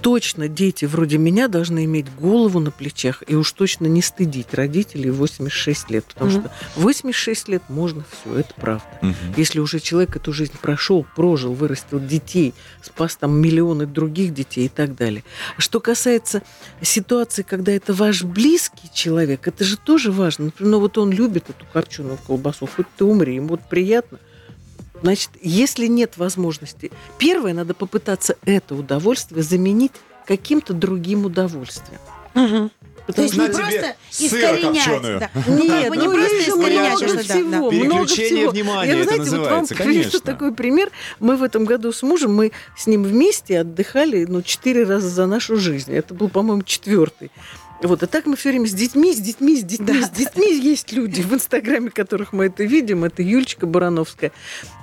[0.06, 5.10] Точно дети вроде меня должны иметь голову на плечах и уж точно не стыдить родителей
[5.10, 6.04] в 86 лет.
[6.04, 6.40] Потому Мгм.
[6.42, 8.86] что 86 лет можно все, это правда.
[9.02, 9.16] Мгм.
[9.36, 14.68] Если уже человек эту жизнь прошел, прожил, вырастил детей, спас там миллионы других детей и
[14.68, 15.24] так далее.
[15.58, 16.40] Что касается
[16.80, 20.44] ситуации, когда это ваш близкий человек, это же тоже важно.
[20.44, 24.20] Например, ну вот он любит эту копченую колбасу, хоть ты умри, ему вот приятно.
[25.06, 29.92] Значит, если нет возможности, первое, надо попытаться это удовольствие заменить
[30.26, 32.00] каким-то другим удовольствием.
[32.34, 32.72] Мгм.
[33.14, 35.20] То есть не просто искоренять.
[35.20, 35.30] Да.
[35.46, 37.56] Ну, Нет, бы не ну, просто искоренять, много а да, всего, да.
[37.56, 38.50] много Переключение всего.
[38.50, 40.20] внимания, Я, вы это знаете, вот вам конечно.
[40.20, 40.90] такой пример.
[41.20, 45.26] Мы в этом году с мужем, мы с ним вместе отдыхали, ну, четыре раза за
[45.26, 45.92] нашу жизнь.
[45.92, 47.30] Это был, по-моему, четвертый.
[47.82, 50.92] Вот, и так мы все время с детьми, с детьми, с детьми, с детьми есть
[50.92, 54.32] люди, в Инстаграме которых мы это видим, это Юлечка Барановская.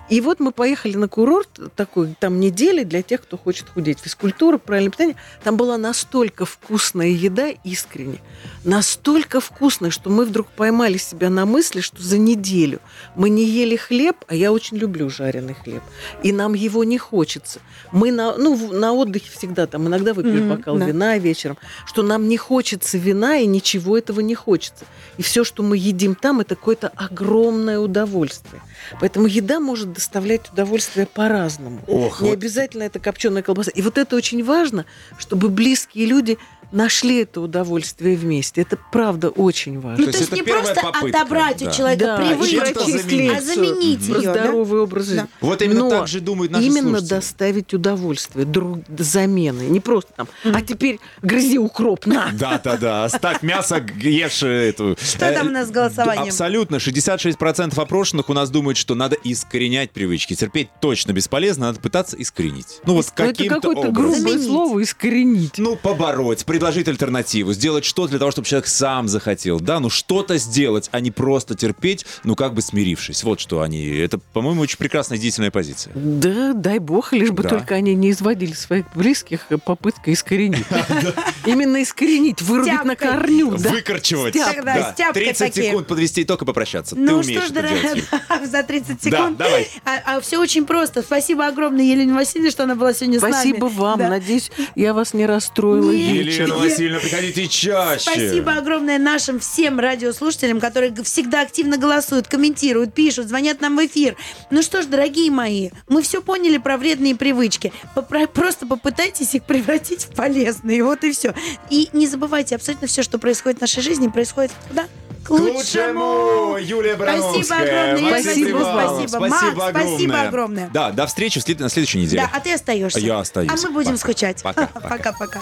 [0.09, 3.99] И вот мы поехали на курорт такой, там недели для тех, кто хочет худеть.
[3.99, 5.15] Физкультура, правильное питание.
[5.43, 8.19] Там была настолько вкусная еда искренне,
[8.63, 12.79] настолько вкусная, что мы вдруг поймали себя на мысли, что за неделю
[13.15, 15.83] мы не ели хлеб, а я очень люблю жареный хлеб,
[16.21, 17.59] и нам его не хочется.
[17.91, 20.85] Мы на, ну, на отдыхе всегда там иногда выпьешь Мгм, бокал да.
[20.85, 24.85] вина вечером, что нам не хочется вина и ничего этого не хочется.
[25.17, 28.61] И все, что мы едим там, это какое-то огромное удовольствие.
[28.99, 31.81] Поэтому еда может доставлять удовольствие по-разному.
[31.87, 33.71] Ох, Не вот обязательно это копченая колбаса.
[33.71, 34.85] И вот это очень важно,
[35.17, 36.37] чтобы близкие люди
[36.73, 38.61] нашли это удовольствие вместе.
[38.61, 40.05] Это правда очень важно.
[40.05, 41.69] Ну, То то есть есть это не просто попытка, отобрать да.
[41.69, 43.37] у человека Да, привычку, чем-то заменить.
[43.37, 44.31] а заменить ее, да?
[44.33, 45.21] здоровый образ жизни.
[45.21, 45.27] Да.
[45.41, 47.09] Вот именно Но так же думают наши Именно слушатели.
[47.09, 49.61] доставить удовольствие, друг, замены.
[49.63, 52.29] Не просто там, а теперь грызи укроп, на.
[52.33, 53.03] Да, да, да.
[53.05, 54.97] Оставь мясо, ешь эту.
[55.01, 56.23] Что там у нас с голосованием?
[56.27, 56.77] Абсолютно.
[56.77, 60.33] 66% опрошенных у нас думают, что надо искоренять привычки.
[60.35, 62.79] Терпеть точно бесполезно, надо пытаться искоренить.
[62.85, 63.93] Ну вот Ну, это каким-то какое-то образом.
[64.23, 65.57] грубое слово искоренить.
[65.57, 70.37] Ну, побороть, предложить альтернативу, сделать что-то для того, чтобы человек сам захотел, да, ну что-то
[70.37, 73.23] сделать, а не просто терпеть, ну как бы смирившись.
[73.25, 73.85] Вот что они.
[73.97, 75.91] Это, по-моему, очень прекрасная деятельная позиция.
[75.93, 77.49] Да, дай бог, лишь бы Да.
[77.49, 80.63] только они не изводили своих близких попыткой искоренить.
[81.45, 83.57] Именно искоренить, вырубить на корню.
[83.57, 83.69] да.
[83.69, 84.33] Выкорчевать.
[84.33, 84.93] Тогда Да.
[84.93, 85.67] стяпкой 30 такие.
[85.67, 86.95] секунд подвести итог и попрощаться.
[86.95, 88.05] Ты Ну умеешь это делать.
[88.49, 89.37] за 30 Да, секунд.
[89.37, 89.67] давай.
[90.05, 91.01] А, все очень просто.
[91.01, 93.33] Спасибо огромное Елене Васильевне, что она была сегодня с нами.
[93.33, 93.99] Спасибо вам.
[93.99, 95.91] Надеюсь, я вас не расстроила.
[95.91, 96.52] Нет.
[96.53, 97.99] Я- Васильевна, приходите чаще.
[98.11, 104.15] Спасибо огромное нашим всем радиослушателям, которые всегда активно голосуют, комментируют, пишут, звонят нам в эфир.
[104.49, 107.71] Ну что ж, дорогие мои, мы все поняли про вредные привычки.
[107.95, 110.83] Попро- Просто попытайтесь их превратить в полезные.
[110.83, 111.33] Вот и все.
[111.69, 114.85] И не забывайте, абсолютно все, что происходит в нашей жизни, происходит куда?
[115.23, 116.57] К лучшему!
[116.59, 117.43] Юлия Барановская.
[117.43, 119.07] Спасибо огромное, Спасибо вам.
[119.07, 119.71] Спасибо Макс, огромное.
[119.87, 120.69] спасибо огромное.
[120.73, 122.23] Да, до встречи на следующей неделе.
[122.23, 122.99] Да, а ты остаешься.
[122.99, 123.49] Я остаюсь.
[123.49, 123.97] А мы будем Пока.
[123.99, 124.43] скучать.
[124.43, 124.89] Пока, пока.
[124.89, 125.41] Пока-пока.